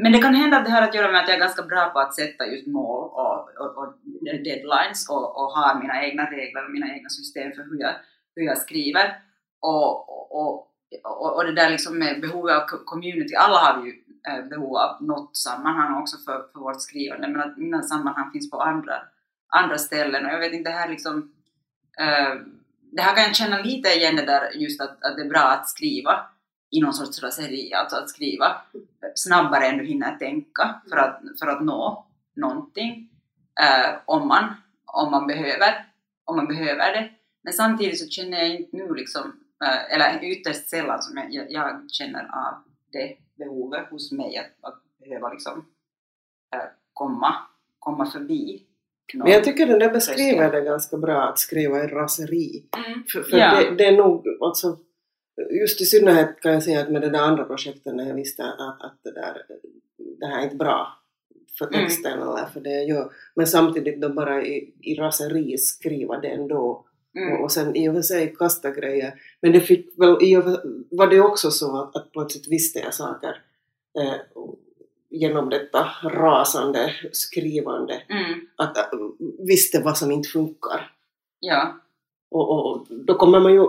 men 0.01 0.11
det 0.11 0.21
kan 0.21 0.35
hända 0.35 0.57
att 0.57 0.65
det 0.65 0.71
har 0.71 0.81
att 0.81 0.95
göra 0.95 1.11
med 1.11 1.21
att 1.21 1.27
jag 1.27 1.35
är 1.35 1.39
ganska 1.39 1.63
bra 1.63 1.89
på 1.89 1.99
att 1.99 2.15
sätta 2.15 2.45
just 2.45 2.67
mål 2.67 3.03
och, 3.03 3.49
och, 3.59 3.77
och 3.77 3.93
deadlines 4.21 5.09
och, 5.09 5.37
och 5.37 5.51
har 5.51 5.81
mina 5.81 6.03
egna 6.05 6.31
regler 6.31 6.65
och 6.65 6.71
mina 6.71 6.93
egna 6.93 7.09
system 7.09 7.51
för 7.51 7.63
hur 7.63 7.81
jag, 7.81 7.93
hur 8.35 8.43
jag 8.43 8.57
skriver. 8.57 9.19
Och, 9.61 10.09
och, 10.35 10.71
och, 11.03 11.35
och 11.35 11.45
det 11.45 11.55
där 11.55 11.69
liksom 11.69 11.99
med 11.99 12.21
behovet 12.21 12.55
av 12.55 12.65
community, 12.85 13.35
alla 13.35 13.57
har 13.57 13.81
vi 13.81 13.89
ju 13.89 13.95
eh, 14.29 14.45
behov 14.45 14.77
av 14.77 15.03
något 15.03 15.37
sammanhang 15.37 16.01
också 16.01 16.17
för, 16.17 16.45
för 16.53 16.59
vårt 16.59 16.81
skrivande, 16.81 17.27
men 17.27 17.41
att 17.41 17.57
mina 17.57 17.81
sammanhang 17.81 18.31
finns 18.31 18.51
på 18.51 18.61
andra, 18.61 18.93
andra 19.47 19.77
ställen 19.77 20.25
och 20.25 20.31
jag 20.31 20.39
vet 20.39 20.53
inte, 20.53 20.69
det 20.69 20.75
här 20.75 20.89
liksom 20.89 21.34
Ehm, 21.99 22.61
det 22.91 23.01
här 23.01 23.15
kan 23.15 23.23
jag 23.23 23.35
känna 23.35 23.61
lite 23.61 23.89
igen 23.89 24.15
det 24.15 24.25
där 24.25 24.51
just 24.51 24.81
att, 24.81 25.03
att 25.03 25.15
det 25.15 25.21
är 25.21 25.29
bra 25.29 25.41
att 25.41 25.69
skriva 25.69 26.25
i 26.71 26.81
någon 26.81 26.93
sorts 26.93 27.23
raseri, 27.23 27.73
alltså 27.73 27.95
att 27.95 28.09
skriva 28.09 28.61
snabbare 29.15 29.65
än 29.65 29.77
du 29.77 29.85
hinner 29.85 30.15
tänka 30.17 30.81
för 30.89 30.97
att, 30.97 31.21
för 31.39 31.47
att 31.47 31.63
nå 31.63 32.05
någonting 32.35 33.09
eh, 33.59 33.95
om, 34.05 34.27
man, 34.27 34.53
om, 34.85 35.11
man 35.11 35.27
behöver, 35.27 35.85
om 36.25 36.35
man 36.35 36.47
behöver 36.47 36.93
det. 36.93 37.09
Men 37.43 37.53
samtidigt 37.53 37.99
så 37.99 38.07
känner 38.07 38.37
jag 38.37 38.49
inte 38.49 38.77
nu 38.77 38.93
liksom, 38.93 39.39
eh, 39.63 39.93
eller 39.93 40.23
ytterst 40.23 40.69
sällan 40.69 41.01
som 41.01 41.17
jag, 41.17 41.33
jag, 41.33 41.51
jag 41.51 41.91
känner 41.91 42.23
av 42.23 42.63
det 42.91 43.17
behovet 43.35 43.89
hos 43.89 44.11
mig 44.11 44.37
att, 44.37 44.69
att 44.71 44.81
behöva 44.99 45.29
liksom 45.29 45.65
eh, 46.55 46.69
komma, 46.93 47.35
komma 47.79 48.05
förbi 48.05 48.65
men 49.13 49.31
jag 49.31 49.43
tycker 49.43 49.65
den 49.65 49.79
där 49.79 49.93
beskriver 49.93 50.51
det 50.51 50.61
ganska 50.61 50.97
bra, 50.97 51.21
att 51.21 51.39
skriva 51.39 51.83
i 51.83 51.87
raseri. 51.87 52.65
Mm. 52.87 53.03
För, 53.13 53.21
för 53.21 53.37
Ja. 53.37 53.61
det, 53.61 53.75
det 53.75 53.85
är 53.85 53.97
nog, 53.97 54.25
alltså, 54.41 54.77
just 55.61 55.81
i 55.81 55.85
synnerhet 55.85 56.39
kan 56.41 56.53
jag 56.53 56.63
säga 56.63 56.79
att 56.81 56.91
med 56.91 57.01
det 57.01 57.09
där 57.09 57.19
andra 57.19 57.43
projektet 57.43 57.95
när 57.95 58.07
jag 58.07 58.15
visste 58.15 58.43
att, 58.43 58.81
att 58.81 58.99
det, 59.03 59.11
där, 59.11 59.41
det 60.19 60.25
här 60.25 60.39
är 60.39 60.43
inte 60.43 60.55
bra 60.55 60.87
för 61.57 61.67
Mm. 61.67 61.79
texten 61.79 62.21
eller 62.21 62.45
för 62.53 62.59
det 62.59 62.69
jag 62.71 62.87
gör. 62.87 63.11
Men 63.35 63.47
samtidigt 63.47 64.01
då 64.01 64.09
bara 64.09 64.45
i, 64.45 64.73
i 64.81 64.95
raseri 64.95 65.57
skriva 65.57 66.19
det 66.19 66.27
ändå. 66.27 66.85
Mm. 67.17 67.33
Och, 67.33 67.43
och 67.43 67.51
sen 67.51 67.75
i 67.75 67.89
och 67.89 67.93
för 67.93 68.01
sig 68.01 68.35
kasta 68.37 68.71
grejer. 68.71 69.13
Men 69.41 69.51
det 69.51 69.59
fick 69.59 69.99
väl, 69.99 70.17
i 70.21 70.37
och 70.37 70.43
för, 70.43 70.61
var 70.91 71.07
det 71.07 71.19
också 71.19 71.51
så 71.51 71.77
att, 71.83 71.95
att 71.95 72.11
plötsligt 72.11 72.51
visste 72.51 72.79
jag 72.79 72.93
saker 72.93 73.41
eh, 73.99 74.13
genom 75.19 75.49
detta 75.49 75.87
rasande 76.03 76.93
skrivande. 77.11 78.01
Mm. 78.09 78.39
Att 78.55 78.77
äh, 78.77 78.83
visste 79.39 79.81
vad 79.81 79.97
som 79.97 80.11
inte 80.11 80.29
funkar. 80.29 80.91
Ja, 81.39 81.75
Och, 82.31 82.49
och 82.65 82.87
då 82.89 83.13
kommer 83.15 83.39
man 83.39 83.53
ju 83.53 83.67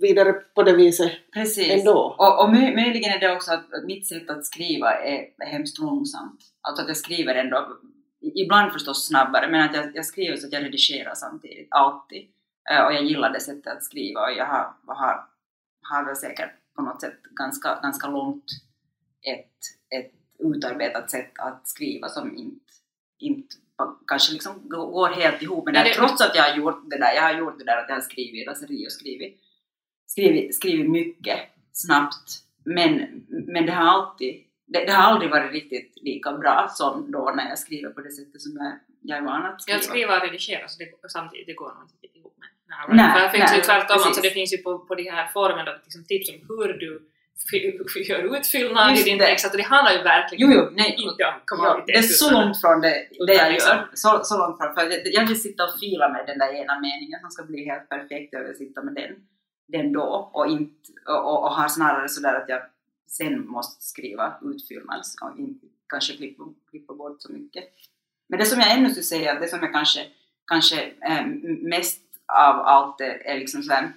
vidare 0.00 0.32
på 0.32 0.62
det 0.62 0.72
viset 0.76 1.12
precis. 1.32 1.72
ändå. 1.72 1.98
Och, 2.18 2.42
och 2.44 2.48
mö- 2.48 2.74
möjligen 2.74 3.12
är 3.12 3.20
det 3.20 3.36
också 3.36 3.52
att 3.52 3.66
mitt 3.86 4.06
sätt 4.06 4.30
att 4.30 4.46
skriva 4.46 4.92
är 4.94 5.44
hemskt 5.46 5.78
långsamt. 5.78 6.40
Alltså 6.60 6.82
att 6.82 6.88
jag 6.88 6.96
skriver 6.96 7.34
ändå, 7.34 7.76
ibland 8.34 8.72
förstås 8.72 9.06
snabbare, 9.06 9.48
men 9.50 9.60
att 9.70 9.76
jag, 9.76 9.96
jag 9.96 10.04
skriver 10.06 10.36
så 10.36 10.46
att 10.46 10.52
jag 10.52 10.64
redigerar 10.64 11.14
samtidigt, 11.14 11.68
alltid. 11.70 12.28
Eh, 12.70 12.86
Och 12.86 12.92
jag 12.92 13.04
gillar 13.04 13.30
det 13.32 13.40
sättet 13.40 13.66
att 13.76 13.84
skriva 13.84 14.20
och 14.20 14.32
jag 14.36 14.46
har, 14.46 14.72
har, 14.86 15.24
har 15.82 16.04
väl 16.06 16.16
säkert 16.16 16.50
på 16.76 16.82
något 16.82 17.00
sätt 17.00 17.22
ganska, 17.22 17.78
ganska 17.82 18.08
långt 18.08 18.44
ett, 19.22 19.58
ett 20.00 20.12
utarbetat 20.38 21.10
sätt 21.10 21.32
att 21.38 21.68
skriva 21.68 22.08
som 22.08 22.36
inte, 22.36 22.64
inte 23.18 23.56
kanske 24.06 24.32
liksom 24.32 24.68
går 24.68 25.08
helt 25.08 25.42
ihop 25.42 25.64
med 25.64 25.74
det, 25.74 25.82
det- 25.84 25.94
trots 25.94 26.20
att 26.20 26.36
jag 26.36 26.42
har 26.42 26.56
gjort 26.56 26.90
det 26.90 26.98
där. 26.98 27.12
Jag 27.14 27.22
har 27.22 27.38
gjort 27.38 27.58
det 27.58 27.64
där 27.64 27.76
att 27.76 27.88
jag 27.88 27.96
har 27.96 28.00
skrivit 28.00 28.48
raseri 28.48 28.86
och 28.86 28.92
skrivit, 28.92 29.40
skrivit, 30.06 30.54
skrivit 30.54 30.90
mycket 30.90 31.38
snabbt. 31.72 32.30
Men, 32.64 33.24
men 33.28 33.66
det 33.66 33.72
har 33.72 33.84
alltid, 33.86 34.44
det, 34.66 34.84
det 34.84 34.92
har 34.92 35.02
aldrig 35.12 35.30
varit 35.30 35.52
riktigt 35.52 35.92
lika 36.02 36.32
bra 36.32 36.68
som 36.70 37.10
då 37.12 37.32
när 37.36 37.48
jag 37.48 37.58
skriver 37.58 37.90
på 37.90 38.00
det 38.00 38.10
sättet 38.10 38.42
som 38.42 38.52
jag, 38.56 38.72
jag 39.02 39.18
är 39.18 39.22
van 39.22 39.46
att 39.46 39.62
skriva. 39.62 39.76
Jag 39.76 39.84
skriver 39.84 40.16
och 40.16 40.22
redigerar 40.26 40.66
så 40.66 40.78
det, 40.78 41.10
samtidigt, 41.10 41.46
det 41.46 41.52
går 41.52 41.74
nog 41.74 41.88
inte 42.02 42.18
ihop 42.18 42.36
med. 42.38 42.48
Nej, 42.96 43.12
För 43.12 43.20
det 43.22 43.30
finns 43.30 43.50
nej, 43.50 43.58
ju 43.58 43.64
tvärtom, 43.64 43.96
alltså 44.06 44.20
det 44.22 44.30
finns 44.30 44.52
ju 44.52 44.58
på, 44.58 44.78
på 44.78 44.94
de 44.94 45.10
här 45.10 45.26
forumen 45.28 45.64
då, 45.66 45.72
liksom 45.84 46.04
tips 46.04 46.30
om 46.30 46.36
hur 46.48 46.72
du 46.72 47.10
gör 48.08 48.36
utfyllnad 48.36 48.98
i 48.98 49.02
din 49.02 49.18
text, 49.18 49.46
att 49.46 49.52
det 49.52 49.62
handlar 49.62 49.92
ju 49.92 50.02
verkligen 50.02 50.50
Jo, 50.50 50.56
jo, 50.56 50.70
nej. 50.76 50.96
inte 50.98 51.24
om 51.24 51.58
Ja, 51.64 51.84
det 51.86 51.92
är 51.92 52.02
så 52.02 52.30
långt 52.30 52.60
från 52.60 52.80
det, 52.80 52.88
det 53.26 53.34
jag 53.34 53.34
Utan 53.34 53.52
liksom- 53.52 53.76
gör. 53.76 53.88
Så, 53.94 54.20
så 54.24 54.38
långt 54.38 54.56
från. 54.58 54.74
För 54.74 54.82
jag, 55.04 55.26
vill 55.26 55.40
sitta 55.42 55.64
och 55.64 55.78
fila 55.80 56.08
med 56.08 56.26
den 56.26 56.38
där 56.38 56.52
ena 56.54 56.80
meningen 56.80 57.20
som 57.20 57.30
ska 57.30 57.42
bli 57.42 57.64
helt 57.64 57.88
perfekt. 57.88 58.32
Jag 58.32 58.44
vill 58.44 58.56
sitta 58.56 58.82
med 58.82 58.94
den, 58.94 59.12
den 59.66 59.92
då 59.92 60.30
och, 60.32 60.46
inte, 60.46 60.74
och, 61.06 61.24
och, 61.32 61.42
och 61.44 61.50
har 61.50 61.68
snarare 61.68 62.08
sådär 62.08 62.34
att 62.34 62.48
jag 62.48 62.62
sen 63.08 63.46
måste 63.48 63.84
skriva 63.84 64.34
utfyllnad 64.42 65.02
och 65.22 65.38
inte 65.38 65.66
kanske 65.88 66.16
klippa, 66.16 66.44
klippa 66.70 66.94
bort 66.94 67.22
så 67.22 67.32
mycket. 67.32 67.64
Men 68.28 68.38
det 68.38 68.46
som 68.46 68.60
jag 68.60 68.72
ännu 68.72 68.90
skulle 68.90 69.02
säga, 69.04 69.40
det 69.40 69.48
som 69.48 69.58
jag 69.62 69.72
kanske, 69.72 70.00
kanske 70.46 70.80
eh, 70.82 71.26
mest 71.62 72.00
av 72.26 72.60
allt 72.60 73.00
är, 73.00 73.26
är 73.26 73.38
liksom 73.38 73.62
sådär 73.62 73.92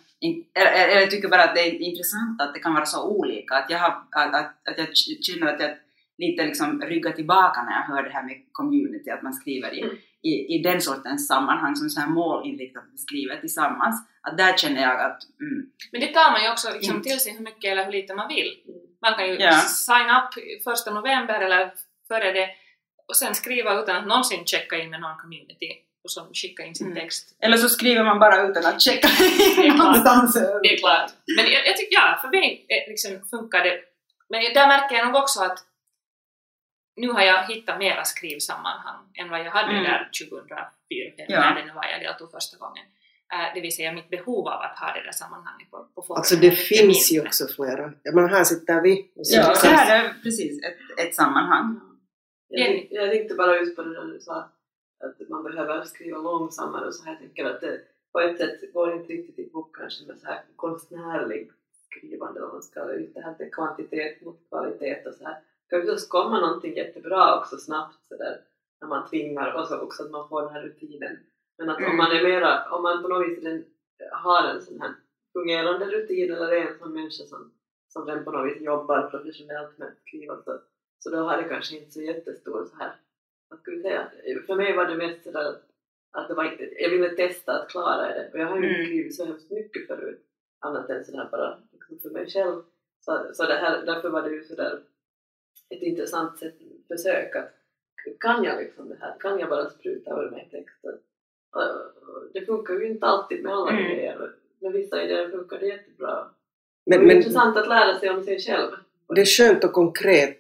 eller, 0.56 1.00
jag 1.02 1.12
tycker 1.12 1.28
bara 1.30 1.44
att 1.44 1.56
det 1.56 1.62
är 1.62 1.82
intressant 1.82 2.42
att 2.42 2.54
det 2.54 2.60
kan 2.60 2.74
vara 2.74 2.86
så 2.86 3.08
olika. 3.10 3.56
Att 3.56 3.70
jag, 3.70 3.80
har, 3.80 3.90
att, 4.12 4.36
att, 4.36 4.68
att 4.70 4.78
jag 4.78 4.88
känner 5.22 5.54
att 5.54 5.60
jag 5.62 5.72
lite 6.18 6.46
liksom 6.46 6.82
ryggar 6.82 7.12
tillbaka 7.12 7.64
när 7.64 7.72
jag 7.72 7.96
hör 7.96 8.04
det 8.04 8.10
här 8.10 8.24
med 8.24 8.38
community, 8.52 9.10
att 9.10 9.22
man 9.24 9.34
skriver 9.34 9.74
i, 9.74 9.82
Mm. 9.82 9.96
i, 10.24 10.56
i 10.56 10.62
den 10.64 10.82
sortens 10.82 11.28
sammanhang 11.28 11.76
som 11.76 11.90
så 11.90 12.00
här 12.02 12.08
målinriktat 12.10 12.84
vi 12.92 12.98
skriver 12.98 13.38
tillsammans. 13.38 14.08
Att 14.22 14.38
där 14.38 14.58
känner 14.58 14.82
jag 14.82 15.02
att 15.02 15.20
mm, 15.40 15.70
Men 15.92 16.02
det 16.02 16.08
tar 16.08 16.32
man 16.32 16.44
ju 16.44 16.52
också 16.52 16.70
liksom 16.74 16.96
Inte. 16.96 17.10
till 17.10 17.20
sig 17.20 17.34
hur 17.34 17.40
mycket 17.44 17.72
eller 17.72 17.86
hur 17.86 17.92
lite 17.92 18.16
man 18.16 18.28
vill. 18.28 18.62
Mm. 18.68 18.80
Man 19.02 19.14
kan 19.14 19.28
ju 19.28 19.36
Ja. 19.40 19.52
sign 19.52 20.10
up 20.18 20.64
första 20.64 20.94
november 20.94 21.42
eller 21.42 21.72
före 22.08 22.32
det 22.32 22.50
och 23.08 23.16
sen 23.18 23.36
skriva 23.36 23.82
utan 23.82 23.96
att 23.96 24.08
någonsin 24.08 24.46
checka 24.46 24.78
in 24.78 24.90
med 24.90 25.02
någon 25.02 25.18
community 25.18 25.70
och 26.04 26.12
så 26.12 26.28
skicka 26.34 26.64
in 26.64 26.76
sin 26.76 26.88
Mm. 26.88 26.98
text. 27.00 27.36
eller 27.40 27.58
så 27.58 27.70
skriver 27.70 28.04
man 28.04 28.20
bara 28.20 28.48
utan 28.48 28.66
att 28.66 28.82
checka 28.82 29.08
klart. 29.08 29.78
någonstans. 29.78 30.34
Det 30.64 30.70
är 30.74 30.78
klart. 30.78 31.12
Men 31.38 31.46
jag, 31.52 31.68
jag 31.68 31.78
tycker, 31.78 31.94
ja, 31.96 32.20
för 32.22 32.28
mig 32.30 32.66
eh, 32.70 32.90
liksom 32.92 33.12
funkar 33.30 33.64
det. 33.64 33.80
Men 34.30 34.42
där 34.54 34.68
märker 34.68 34.96
jag 34.96 35.08
nog 35.08 35.16
också 35.16 35.40
att 35.44 35.60
nu 36.96 37.08
har 37.10 37.22
jag 37.22 37.44
hittat 37.48 37.78
mera 37.80 38.04
skrivsammanhang 38.06 39.04
än 39.20 39.30
vad 39.30 39.40
jag 39.40 39.52
hade 39.52 39.72
Mm. 39.72 39.84
där 39.84 40.10
2004, 40.20 40.72
2005 40.90 41.26
Ja. 41.28 41.40
när 41.40 41.56
det 41.56 41.66
nu 41.66 41.74
var 41.74 41.86
jag 41.86 42.02
deltog 42.02 42.32
första 42.32 42.58
gången. 42.58 42.86
Eh, 43.34 43.54
det 43.56 43.62
vill 43.62 43.76
säga 43.76 43.92
mitt 43.92 44.10
behov 44.10 44.48
av 44.48 44.62
att 44.62 44.80
ha 44.80 44.94
det 44.94 45.04
där 45.04 45.12
sammanhanget 45.12 45.72
på, 45.72 45.78
på 45.96 46.02
forumet 46.02 46.18
Alltså 46.18 46.36
det 46.36 46.52
finns 46.52 47.12
ju 47.12 47.22
också 47.28 47.48
flera. 47.56 47.94
Jag 48.04 48.16
menar 48.16 48.30
här 48.30 48.44
sitter 48.44 48.82
vi. 48.82 49.12
Och 49.16 49.28
så 49.28 49.36
Ja, 49.38 49.56
så- 49.56 49.68
det 49.68 49.74
här 49.76 50.06
är 50.06 50.14
precis 50.24 50.64
ett, 50.64 51.06
ett 51.08 51.16
sammanhang. 51.16 51.80
Jag, 52.48 52.88
jag 52.92 53.12
tänkte 53.12 53.36
bara 53.36 53.56
just 53.58 53.76
på 53.76 53.82
det 53.82 53.94
där 53.94 54.06
du 54.14 54.20
sa, 54.20 54.50
att 55.04 55.30
man 55.30 55.44
behöver 55.44 55.84
skriva 55.84 56.18
långsammare 56.18 56.88
och 56.88 56.96
så 56.96 57.04
här. 57.04 57.12
Jag 57.12 57.20
tänker 57.20 57.46
att 57.46 57.62
det 57.62 57.82
på 58.12 58.20
ett 58.20 58.38
sätt 58.38 58.74
går 58.74 58.94
inte 58.94 59.14
riktigt 59.14 59.40
ihop 59.40 59.72
kanske 59.74 60.06
med 60.08 60.20
så 60.20 60.28
här 60.28 60.42
konstnärlig 60.56 61.52
skrivande 61.86 62.42
om 62.42 62.50
man 62.50 62.64
ska 62.64 62.92
ut 62.92 63.14
det 63.14 63.22
här 63.22 63.36
med 63.40 63.54
kvantitet 63.54 64.22
mot 64.22 64.50
kvalitet 64.50 65.06
och 65.06 65.14
så 65.16 65.24
här. 65.24 65.34
Det 65.34 65.70
kan 65.70 65.80
ju 65.80 65.86
förstås 65.86 66.08
komma 66.08 66.40
någonting 66.40 66.76
jättebra 66.76 67.40
också 67.40 67.58
snabbt 67.58 67.98
så 68.08 68.18
där 68.18 68.42
när 68.82 68.88
man 68.88 69.10
tvingar 69.10 69.54
och 69.54 69.68
så 69.68 69.80
också 69.80 70.04
att 70.04 70.12
man 70.12 70.30
får 70.30 70.42
den 70.42 70.54
här 70.54 70.62
rutinen. 70.62 71.18
Men 71.58 71.70
att 71.70 71.78
Mm. 71.80 71.92
om 71.92 71.98
man 71.98 72.12
är 72.12 72.24
mera, 72.24 72.70
om 72.72 72.84
man 72.84 73.02
på 73.02 73.08
något 73.08 73.28
vis 73.28 73.44
den, 73.44 73.66
har 74.12 74.44
en 74.44 74.62
sån 74.62 74.82
här 74.82 74.94
fungerande 75.34 75.86
rutin 75.86 76.34
eller 76.34 76.52
är 76.52 76.68
en 76.68 76.80
sån 76.80 76.94
människa 76.94 77.24
som, 77.24 77.52
som 77.88 78.06
den 78.06 78.24
på 78.24 78.32
något 78.32 78.52
vis 78.52 78.62
jobbar 78.62 79.10
professionellt 79.10 79.78
med 79.78 79.88
att 79.88 79.98
skriva 79.98 80.42
så, 80.42 80.60
så 81.00 81.10
då 81.10 81.18
har 81.18 81.38
det 81.38 81.50
kanske 81.50 81.78
inte 81.78 81.92
så 81.92 82.02
jättestor 82.02 82.66
så 82.66 82.76
här, 82.76 82.96
vad 83.52 83.60
ska 83.60 83.72
vi 83.72 83.82
säga, 83.82 84.12
för 84.48 84.56
mig 84.56 84.76
var 84.76 84.86
det 84.88 84.96
mest 84.96 85.24
sådär 85.24 85.46
att, 85.50 85.64
att 86.12 86.28
det 86.28 86.34
var 86.34 86.52
inte, 86.52 86.64
jag 86.82 86.90
ville 86.90 87.10
testa 87.10 87.52
att 87.62 87.70
klara 87.70 88.08
det. 88.08 88.30
Och 88.34 88.40
jag 88.40 88.48
har 88.48 88.58
ju 88.58 88.64
inte 88.64 88.76
Mm. 88.76 88.86
skrivit 88.88 89.16
så 89.16 89.26
hemskt 89.26 89.52
mycket 89.52 89.88
förut 89.88 90.22
annat 90.60 90.90
än 90.90 91.06
sådär 91.06 91.28
bara 91.32 91.60
liksom 91.72 92.00
för 92.00 92.10
mig 92.10 92.30
själv. 92.30 92.62
Så, 93.06 93.26
så 93.34 93.44
det 93.46 93.54
här, 93.54 93.86
därför 93.86 94.10
var 94.10 94.22
det 94.22 94.30
ju 94.36 94.44
sådär 94.44 94.80
ett 95.70 95.82
intressant 95.82 96.40
sätt, 96.40 96.56
försök 96.88 97.36
att 97.36 97.52
kan 98.20 98.44
jag 98.44 98.60
liksom 98.64 98.90
det 98.90 98.98
här, 99.02 99.16
kan 99.20 99.40
jag 99.40 99.50
bara 99.50 99.70
spruta 99.70 100.22
ur 100.24 100.30
mig 100.30 100.48
texten 100.52 100.94
och, 101.56 101.62
och 101.62 102.28
det 102.34 102.46
funkar 102.46 102.74
ju 102.74 102.88
inte 102.88 103.06
alltid 103.06 103.44
med 103.44 103.54
alla 103.54 103.72
Mm. 103.72 103.92
idéer 103.92 104.32
med 104.60 104.72
vissa 104.72 105.04
idéer 105.04 105.30
funkar 105.30 105.60
det 105.60 105.66
jättebra. 105.68 106.28
Men, 106.86 107.00
det 107.00 107.04
är 107.06 107.08
men 107.08 107.18
intressant 107.18 107.58
att 107.58 107.68
lära 107.68 108.00
sig 108.00 108.10
om 108.10 108.24
sig 108.24 108.40
själv. 108.40 108.72
Det 109.16 109.22
är 109.22 109.26
skönt 109.26 109.64
och 109.64 109.72
konkret 109.74 110.38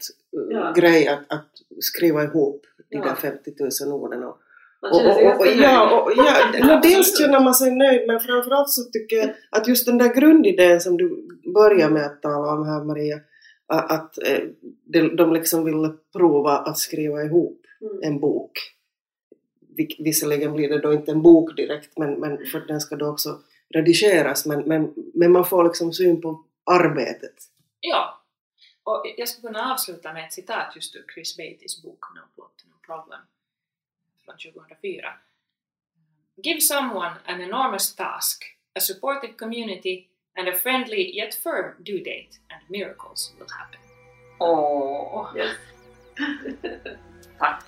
Ja. 0.50 0.74
grej 0.78 1.08
att, 1.08 1.32
att 1.34 1.62
skriva 1.80 2.24
ihop 2.24 2.66
de 2.92 2.98
Ja. 2.98 3.04
där 3.04 3.16
50 3.16 3.52
000 3.86 3.94
orden. 3.94 4.24
Och, 4.24 4.38
och, 4.82 5.26
och, 5.26 5.40
och, 5.40 5.48
ja, 5.48 6.02
och, 6.06 6.12
ja, 6.16 6.80
dels 6.84 7.18
känner 7.20 7.40
man 7.40 7.54
sig 7.54 7.72
nöjd 7.76 8.08
men 8.08 8.20
framförallt 8.20 8.70
så 8.70 8.84
tycker 8.84 9.16
jag 9.16 9.30
att 9.50 9.68
just 9.68 9.86
den 9.86 9.98
där 9.98 10.14
grundidén 10.14 10.82
som 10.82 10.98
du 10.98 11.28
börjar 11.54 11.90
med 11.90 12.06
att 12.06 12.22
tala 12.22 12.54
om 12.54 12.66
här 12.68 12.84
Maria, 12.84 13.20
att 13.68 14.18
eh, 14.28 14.40
de, 14.86 15.16
de 15.16 15.34
liksom 15.34 15.66
ville 15.66 15.90
prova 16.18 16.52
att 16.58 16.78
skriva 16.78 17.24
ihop 17.24 17.58
Mm. 17.84 18.00
en 18.04 18.20
bok. 18.20 18.52
Visserligen 20.00 20.54
blir 20.54 20.70
det 20.70 20.80
då 20.80 20.94
inte 20.94 21.12
en 21.12 21.22
bok 21.22 21.56
direkt 21.56 21.98
men, 21.98 22.20
men 22.20 22.46
för 22.46 22.60
den 22.60 22.82
ska 22.82 22.96
då 22.96 23.08
också 23.08 23.40
redigeras 23.74 24.46
men, 24.46 24.60
men, 24.62 24.94
men 25.14 25.32
man 25.32 25.46
får 25.46 25.64
liksom 25.64 25.94
syn 25.94 26.22
på 26.22 26.46
arbetet. 26.72 27.34
Ja. 27.80 28.24
Och 28.84 29.04
jag 29.18 29.28
skulle 29.28 29.48
kunna 29.48 29.74
avsluta 29.74 30.14
med 30.14 30.26
ett 30.26 30.34
citat 30.34 30.76
just 30.76 30.96
ur 30.96 31.06
Chris 31.14 31.38
Beatty's 31.40 31.84
bok 31.84 32.06
No 32.16 32.41
Problem 32.92 33.20
från 34.26 34.36
2004. 34.38 35.20
Give 36.44 36.62
someone 36.62 37.14
an 37.26 37.42
enormous 37.42 37.96
task, 37.96 38.44
a 38.76 38.82
supportive 38.82 39.34
community 39.38 40.08
and 40.36 40.48
a 40.50 40.54
friendly 40.54 41.18
yet 41.18 41.34
firm 41.44 41.84
due 41.84 42.04
date 42.04 42.40
and 42.50 42.62
miracles 42.70 43.34
will 43.40 43.48
happen. 43.60 43.80
Åh, 44.40 45.32
Yes. 45.36 45.58
tack. 47.40 47.64